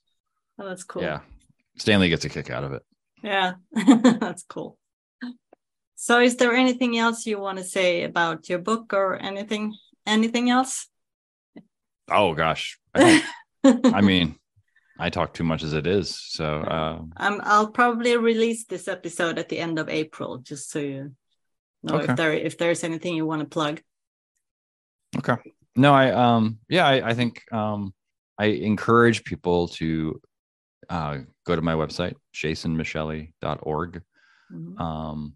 Oh, 0.59 0.67
that's 0.67 0.83
cool. 0.83 1.01
Yeah. 1.01 1.19
Stanley 1.77 2.09
gets 2.09 2.25
a 2.25 2.29
kick 2.29 2.49
out 2.49 2.63
of 2.63 2.73
it. 2.73 2.83
Yeah, 3.23 3.53
that's 3.73 4.43
cool. 4.43 4.77
So, 5.95 6.19
is 6.19 6.37
there 6.37 6.53
anything 6.53 6.97
else 6.97 7.25
you 7.25 7.39
want 7.39 7.59
to 7.59 7.63
say 7.63 8.03
about 8.03 8.49
your 8.49 8.59
book 8.59 8.93
or 8.93 9.17
anything? 9.17 9.75
Anything 10.05 10.49
else? 10.49 10.87
Oh 12.09 12.33
gosh, 12.33 12.79
I, 12.95 13.23
I 13.63 14.01
mean, 14.01 14.35
I 14.97 15.09
talk 15.09 15.33
too 15.33 15.43
much 15.43 15.61
as 15.61 15.73
it 15.73 15.85
is. 15.85 16.19
So, 16.19 16.61
uh, 16.61 17.01
um, 17.17 17.41
I'll 17.43 17.69
probably 17.69 18.17
release 18.17 18.65
this 18.65 18.87
episode 18.87 19.37
at 19.37 19.49
the 19.49 19.59
end 19.59 19.77
of 19.77 19.89
April, 19.89 20.39
just 20.39 20.71
so 20.71 20.79
you 20.79 21.11
know 21.83 21.95
okay. 21.95 22.11
if 22.11 22.17
there 22.17 22.33
if 22.33 22.57
there's 22.57 22.83
anything 22.83 23.15
you 23.15 23.25
want 23.27 23.41
to 23.41 23.47
plug. 23.47 23.81
Okay. 25.17 25.35
No, 25.75 25.93
I 25.93 26.11
um 26.11 26.59
yeah, 26.69 26.87
I, 26.87 27.09
I 27.09 27.13
think 27.13 27.43
um 27.51 27.93
I 28.37 28.45
encourage 28.45 29.23
people 29.23 29.67
to 29.69 30.19
uh 30.89 31.19
go 31.45 31.55
to 31.55 31.61
my 31.61 31.73
website, 31.73 32.15
jasonmicheli.org. 32.35 34.01
Mm-hmm. 34.53 34.81
Um 34.81 35.33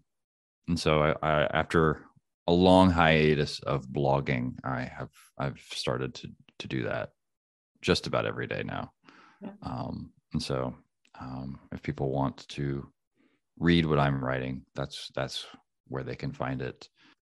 and 0.68 0.78
so 0.78 1.02
I, 1.02 1.14
I 1.22 1.46
after 1.52 2.06
a 2.46 2.52
long 2.52 2.90
hiatus 2.90 3.60
of 3.60 3.88
blogging. 3.88 4.54
I 4.64 4.82
have 4.82 5.10
I've 5.38 5.60
started 5.70 6.14
to 6.16 6.28
to 6.58 6.68
do 6.68 6.84
that 6.84 7.10
just 7.82 8.06
about 8.06 8.26
every 8.26 8.46
day 8.46 8.62
now. 8.64 8.92
Yeah. 9.42 9.50
Um, 9.62 10.12
and 10.32 10.42
so 10.42 10.74
um, 11.20 11.58
if 11.72 11.82
people 11.82 12.10
want 12.10 12.48
to 12.48 12.88
read 13.58 13.86
what 13.86 13.98
I'm 13.98 14.24
writing, 14.24 14.62
that's 14.74 15.10
that's 15.14 15.46
where 15.88 16.02
they 16.02 16.16
can 16.16 16.32
find 16.32 16.62
it. 16.62 16.88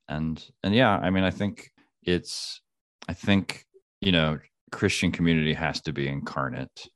And 0.09 0.44
and 0.62 0.74
yeah, 0.74 0.97
I 0.97 1.11
mean, 1.11 1.24
I 1.24 1.30
think 1.30 1.70
it's 2.07 2.61
I 3.09 3.12
think 3.12 3.64
you 4.00 4.12
know 4.12 4.38
Christian 4.72 5.12
community 5.12 5.52
has 5.54 5.80
to 5.82 5.92
be 5.92 6.09
incarnate 6.09 6.88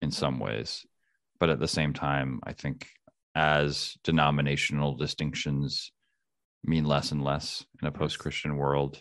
in 0.00 0.10
some 0.10 0.40
ways, 0.40 0.84
but 1.38 1.50
at 1.50 1.60
the 1.60 1.68
same 1.68 1.92
time, 1.92 2.40
I 2.44 2.52
think 2.52 2.88
as 3.34 3.94
denominational 4.04 4.94
distinctions 4.94 5.92
mean 6.64 6.84
less 6.84 7.12
and 7.12 7.22
less 7.22 7.64
in 7.80 7.88
a 7.88 7.92
post-Christian 7.92 8.56
world, 8.56 9.00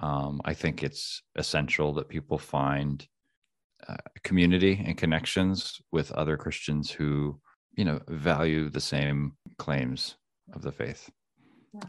um, 0.00 0.40
I 0.44 0.54
think 0.54 0.82
it's 0.82 1.22
essential 1.36 1.94
that 1.94 2.08
people 2.08 2.38
find 2.38 3.06
uh, 3.86 3.96
community 4.22 4.82
and 4.84 4.96
connections 4.96 5.80
with 5.92 6.12
other 6.12 6.36
Christians 6.36 6.90
who, 6.90 7.40
you 7.76 7.84
know, 7.84 8.00
value 8.08 8.70
the 8.70 8.80
same 8.80 9.32
claims 9.58 10.16
of 10.52 10.62
the 10.62 10.72
faith. 10.72 11.10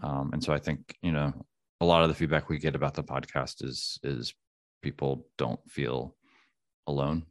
Um, 0.03 0.32
and 0.34 0.43
so 0.43 0.53
I 0.53 0.59
think, 0.59 0.95
you 1.01 1.11
know, 1.11 1.34
a 1.82 1.86
lot 1.86 2.03
of 2.03 2.09
the 2.09 2.15
feedback 2.15 2.47
we 2.47 2.59
get 2.59 2.75
about 2.75 2.93
the 2.93 3.03
podcast 3.03 3.63
is 3.63 3.99
is 4.03 4.34
people 4.82 5.27
don't 5.38 5.59
feel 5.69 6.15
alone. 6.88 7.25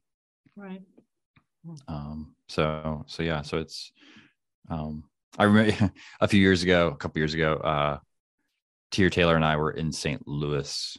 Right. 0.57 0.83
Um, 1.89 2.35
so 2.49 3.05
so 3.07 3.23
yeah, 3.23 3.43
so 3.43 3.59
it's 3.59 3.93
um 4.69 5.05
I 5.39 5.45
remember 5.45 5.93
a 6.21 6.29
few 6.29 6.41
years 6.41 6.63
ago, 6.63 6.89
a 6.89 6.97
couple 6.97 7.21
years 7.21 7.35
ago, 7.35 7.55
uh 7.55 7.99
Teer 8.91 9.09
Taylor 9.09 9.37
and 9.37 9.45
I 9.45 9.57
were 9.57 9.71
in 9.71 9.93
St. 9.93 10.27
Louis 10.27 10.99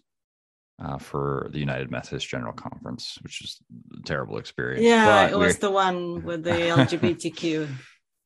uh, 0.82 0.98
for 0.98 1.50
the 1.52 1.60
United 1.60 1.92
Methodist 1.92 2.28
General 2.30 2.54
Conference, 2.54 3.18
which 3.22 3.42
was 3.42 3.60
a 4.00 4.04
terrible 4.06 4.38
experience. 4.38 4.82
Yeah, 4.84 5.26
But 5.28 5.34
it 5.34 5.38
was 5.38 5.58
the 5.58 5.70
one 5.70 6.24
with 6.24 6.44
the 6.44 6.52
LGBTQ. 6.52 7.68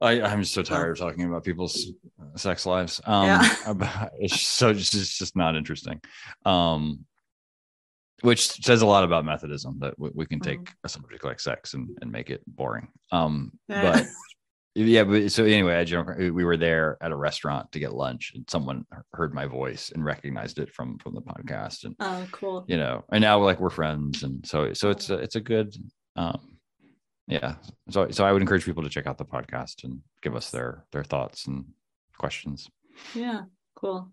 I, 0.01 0.21
I'm 0.21 0.41
just 0.41 0.53
so 0.53 0.61
tired 0.61 0.91
of 0.91 0.97
talking 0.97 1.23
about 1.25 1.43
people's 1.43 1.91
sex 2.35 2.65
lives. 2.65 2.99
Um, 3.05 3.25
Yeah. 3.25 4.09
it's 4.19 4.41
so 4.41 4.69
it's 4.69 4.79
just, 4.81 4.93
it's 4.95 5.17
just 5.17 5.35
not 5.35 5.55
interesting. 5.55 6.01
Um, 6.45 7.05
which 8.21 8.63
says 8.63 8.81
a 8.81 8.85
lot 8.85 9.03
about 9.03 9.25
Methodism 9.25 9.77
that 9.79 9.97
we, 9.99 10.09
we 10.13 10.25
can 10.25 10.39
take 10.39 10.71
a 10.83 10.89
subject 10.89 11.23
like 11.23 11.39
sex 11.39 11.73
and, 11.73 11.89
and 12.01 12.11
make 12.11 12.29
it 12.29 12.41
boring. 12.47 12.87
Um, 13.11 13.51
Yeah. 13.67 13.81
but 13.91 14.07
yeah, 14.75 15.03
but 15.03 15.31
so 15.31 15.43
anyway, 15.45 15.75
I 15.75 15.83
general, 15.83 16.17
we 16.33 16.43
were 16.43 16.57
there 16.57 16.97
at 17.01 17.11
a 17.11 17.15
restaurant 17.15 17.71
to 17.73 17.79
get 17.79 17.93
lunch, 17.93 18.31
and 18.35 18.43
someone 18.49 18.85
heard 19.13 19.33
my 19.33 19.45
voice 19.45 19.91
and 19.93 20.03
recognized 20.03 20.59
it 20.59 20.73
from 20.73 20.97
from 20.99 21.13
the 21.15 21.21
podcast, 21.21 21.83
and 21.85 21.95
Oh, 21.99 22.25
cool. 22.31 22.65
you 22.67 22.77
know, 22.77 23.03
and 23.11 23.21
now 23.21 23.39
like 23.43 23.59
we're 23.59 23.69
friends, 23.69 24.23
and 24.23 24.45
so 24.45 24.73
so 24.73 24.89
it's 24.89 25.09
a, 25.09 25.15
it's 25.15 25.35
a 25.35 25.41
good, 25.41 25.75
um, 26.15 26.54
yeah. 27.27 27.55
So 27.89 28.09
so 28.11 28.25
I 28.25 28.31
would 28.31 28.41
encourage 28.41 28.65
people 28.65 28.83
to 28.83 28.89
check 28.89 29.07
out 29.07 29.17
the 29.17 29.25
podcast 29.25 29.83
and 29.83 30.01
give 30.21 30.35
us 30.35 30.51
their 30.51 30.85
their 30.91 31.03
thoughts 31.03 31.47
and 31.47 31.65
questions. 32.17 32.69
Yeah, 33.13 33.43
cool. 33.75 34.11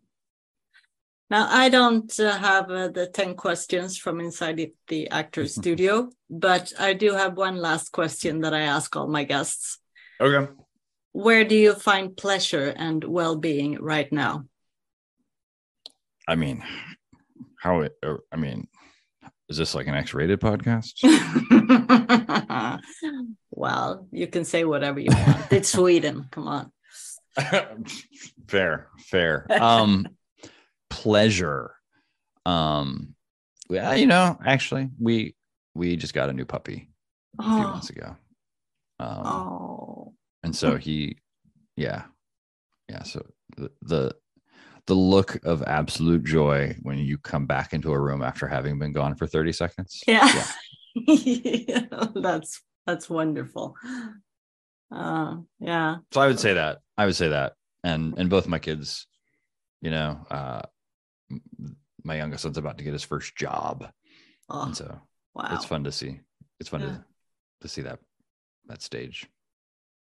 Now, 1.33 1.49
I 1.49 1.71
don't 1.71 2.13
uh, 2.21 2.37
have 2.37 2.71
uh, 2.71 2.89
the 2.89 3.07
10 3.07 3.37
questions 3.37 3.97
from 3.97 4.21
inside 4.21 4.59
the, 4.59 4.75
the 4.89 5.09
actor's 5.09 5.55
studio, 5.61 6.11
but 6.29 6.75
I 6.79 6.93
do 6.93 7.15
have 7.15 7.39
one 7.39 7.57
last 7.57 7.91
question 7.91 8.43
that 8.43 8.53
I 8.53 8.61
ask 8.61 8.95
all 8.95 9.09
my 9.09 9.25
guests. 9.25 9.79
Okay. 10.21 10.53
Where 11.13 11.45
do 11.45 11.55
you 11.55 11.73
find 11.73 12.15
pleasure 12.15 12.75
and 12.77 13.03
well 13.03 13.37
being 13.37 13.79
right 13.81 14.13
now? 14.13 14.45
I 16.29 16.35
mean, 16.35 16.63
how 17.59 17.81
it? 17.81 17.97
uh, 18.03 18.17
I 18.31 18.37
mean, 18.37 18.69
is 19.53 19.59
this 19.59 19.75
like 19.75 19.87
an 19.87 19.95
X-rated 19.95 20.41
podcast? 20.41 20.95
well, 23.51 24.09
you 24.11 24.27
can 24.27 24.47
say 24.47 24.65
whatever 24.65 24.99
you 24.99 25.11
want. 25.11 25.53
It's 25.53 25.69
Sweden. 25.73 26.27
Come 26.31 26.49
on. 26.49 26.73
fair, 28.49 28.89
fair. 28.99 29.47
Um, 29.51 30.09
pleasure. 30.89 31.75
Um, 32.47 33.15
yeah, 33.69 33.93
you 33.93 34.07
know, 34.07 34.39
actually, 34.45 34.89
we 34.99 35.35
we 35.75 35.97
just 35.97 36.15
got 36.15 36.31
a 36.31 36.33
new 36.33 36.47
puppy 36.47 36.89
a 37.39 37.43
few 37.43 37.53
Oh, 37.53 37.63
months 37.63 37.91
ago. 37.91 38.17
Um, 39.01 39.27
oh. 39.27 40.15
and 40.43 40.57
so 40.57 40.77
he, 40.77 41.19
yeah, 41.77 42.05
yeah. 42.89 43.03
So 43.03 43.27
the, 43.59 43.71
the 43.83 44.17
the 44.87 44.95
look 44.95 45.45
of 45.45 45.63
absolute 45.63 46.25
joy 46.25 46.77
when 46.83 46.99
you 46.99 47.19
come 47.19 47.47
back 47.47 47.73
into 47.73 47.93
a 47.93 47.99
room 48.01 48.23
after 48.23 48.49
having 48.49 48.79
been 48.79 48.93
gone 48.93 49.15
for 49.15 49.27
thirty 49.27 49.53
seconds. 49.53 50.03
yeah. 50.07 50.45
that's 52.15 52.61
that's 52.87 53.09
wonderful. 53.09 53.77
Uh, 54.91 55.37
yeah. 55.61 55.97
So 56.13 56.21
I 56.21 56.27
would 56.27 56.41
say 56.41 56.55
that. 56.55 56.79
I 56.99 57.07
would 57.07 57.17
say 57.17 57.29
that. 57.29 57.55
And 57.85 58.15
and 58.19 58.29
both 58.29 58.47
my 58.47 58.59
kids, 58.59 59.07
you 59.81 59.91
know, 59.91 60.19
uh 60.31 60.63
my 62.05 62.17
youngest 62.17 62.43
son's 62.43 62.59
about 62.59 62.79
to 62.79 62.85
get 62.85 62.93
his 62.93 63.05
first 63.05 63.37
job. 63.37 63.89
Oh, 64.51 64.65
And 64.65 64.77
so 64.77 65.01
wow. 65.35 65.49
it's 65.53 65.65
fun 65.65 65.85
to 65.85 65.93
see. 65.93 66.21
It's 66.61 66.69
fun 66.69 66.81
Yeah. 66.81 66.87
to 66.89 67.05
to 67.63 67.69
see 67.69 67.83
that 67.83 68.01
that 68.67 68.83
stage. 68.83 69.27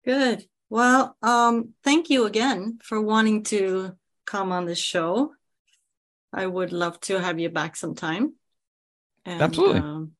Good. 0.05 0.45
Well, 0.69 1.15
um, 1.21 1.73
thank 1.83 2.09
you 2.09 2.25
again 2.25 2.79
for 2.83 2.99
wanting 3.01 3.43
to 3.43 3.95
come 4.25 4.51
on 4.51 4.65
the 4.65 4.75
show. 4.75 5.33
I 6.31 6.45
would 6.45 6.71
love 6.71 6.99
to 7.01 7.19
have 7.19 7.39
you 7.39 7.49
back 7.49 7.75
sometime. 7.75 8.33
And, 9.25 9.41
Absolutely. 9.41 9.79
um, 9.79 10.11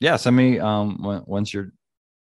Yeah, 0.00 0.16
send 0.16 0.36
me 0.36 0.58
um 0.58 0.98
once 1.26 1.54
you're 1.54 1.72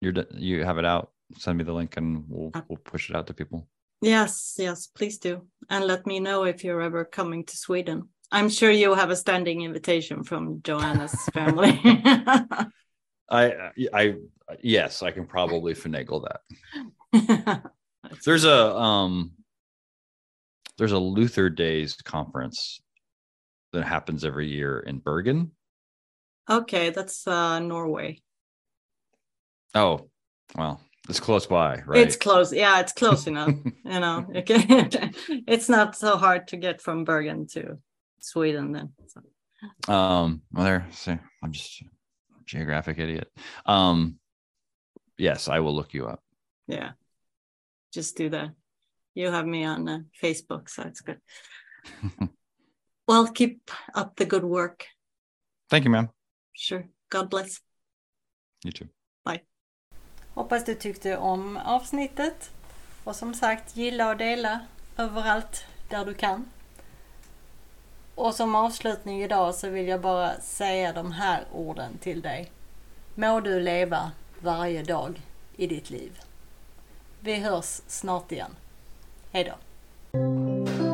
you're 0.00 0.14
you 0.34 0.64
have 0.64 0.78
it 0.78 0.84
out, 0.84 1.12
send 1.38 1.58
me 1.58 1.64
the 1.64 1.72
link 1.72 1.96
and 1.96 2.24
we'll 2.28 2.52
Uh, 2.54 2.62
we'll 2.68 2.78
push 2.78 3.10
it 3.10 3.16
out 3.16 3.26
to 3.26 3.34
people. 3.34 3.68
yes, 4.00 4.56
yes, 4.58 4.86
please 4.86 5.18
do. 5.18 5.46
And 5.68 5.84
let 5.84 6.06
me 6.06 6.20
know 6.20 6.44
if 6.44 6.64
you're 6.64 6.80
ever 6.82 7.04
coming 7.04 7.44
to 7.44 7.56
Sweden. 7.56 8.08
I'm 8.32 8.48
sure 8.48 8.70
you 8.70 8.94
have 8.94 9.10
a 9.10 9.16
standing 9.16 9.62
invitation 9.62 10.22
from 10.24 10.62
Johanna's 10.62 11.28
family. 11.28 11.80
I 13.30 13.70
I 13.92 14.14
yes, 14.62 15.02
I 15.02 15.10
can 15.10 15.26
probably 15.26 15.74
finagle 15.74 16.24
that. 16.26 16.40
There's 18.24 18.44
a 18.44 18.74
um 18.76 19.32
there's 20.80 20.92
a 20.92 20.98
Luther 20.98 21.50
Days 21.50 21.94
conference 21.96 22.80
that 23.74 23.84
happens 23.84 24.24
every 24.24 24.48
year 24.48 24.80
in 24.80 24.98
Bergen. 24.98 25.50
okay, 26.48 26.88
that's 26.88 27.26
uh, 27.26 27.58
Norway. 27.58 28.22
Oh, 29.74 30.08
well, 30.56 30.80
it's 31.06 31.20
close 31.20 31.46
by, 31.46 31.82
right? 31.84 32.00
It's 32.00 32.16
close. 32.16 32.50
Yeah, 32.50 32.80
it's 32.80 32.94
close 32.94 33.26
enough. 33.26 33.52
You 33.84 34.00
know, 34.00 34.26
okay. 34.36 34.64
it's 35.46 35.68
not 35.68 35.96
so 35.96 36.16
hard 36.16 36.48
to 36.48 36.56
get 36.56 36.80
from 36.80 37.04
Bergen 37.04 37.46
to 37.48 37.78
Sweden 38.20 38.72
then. 38.72 38.92
So. 39.08 39.92
um, 39.92 40.42
well, 40.52 40.64
there. 40.64 40.86
See, 40.92 41.18
I'm 41.42 41.52
just 41.52 41.82
a 41.82 41.84
geographic 42.46 42.98
idiot. 42.98 43.28
Um, 43.66 44.18
yes, 45.18 45.48
I 45.48 45.58
will 45.58 45.74
look 45.74 45.92
you 45.92 46.06
up. 46.06 46.22
Yeah, 46.68 46.92
just 47.92 48.16
do 48.16 48.30
that. 48.30 48.50
You 49.14 49.32
have 49.32 49.46
me 49.46 49.66
on 49.66 49.88
uh, 49.88 49.98
Facebook, 50.22 50.68
so 50.68 50.82
it's 50.82 51.00
good. 51.00 51.20
well, 53.08 53.26
keep 53.26 53.70
up 53.94 54.16
the 54.16 54.24
good 54.24 54.44
work. 54.44 54.86
Thank 55.70 55.84
you, 55.84 55.90
ma'am. 55.90 56.08
Sure. 56.52 56.84
God 57.08 57.30
bless. 57.30 57.60
You 58.64 58.72
too. 58.72 58.88
Hoppas 60.34 60.64
du 60.64 60.74
tyckte 60.74 61.16
om 61.16 61.56
avsnittet. 61.56 62.50
Och 63.04 63.16
som 63.16 63.34
sagt, 63.34 63.76
gilla 63.76 64.10
och 64.10 64.16
dela 64.16 64.60
överallt 64.96 65.64
där 65.88 66.04
du 66.04 66.14
kan. 66.14 66.44
Och 68.14 68.34
som 68.34 68.54
avslutning 68.54 69.22
idag 69.22 69.54
så 69.54 69.68
vill 69.68 69.88
jag 69.88 70.00
bara 70.00 70.40
säga 70.40 70.92
de 70.92 71.12
här 71.12 71.44
orden 71.52 71.98
till 71.98 72.20
dig. 72.20 72.50
Må 73.14 73.40
du 73.40 73.60
leva 73.60 74.12
varje 74.40 74.82
dag 74.82 75.20
i 75.56 75.66
ditt 75.66 75.90
liv. 75.90 76.20
Vi 77.20 77.34
hörs 77.34 77.80
snart 77.86 78.32
igen. 78.32 78.56
Hej 79.32 79.44
då! 79.44 80.89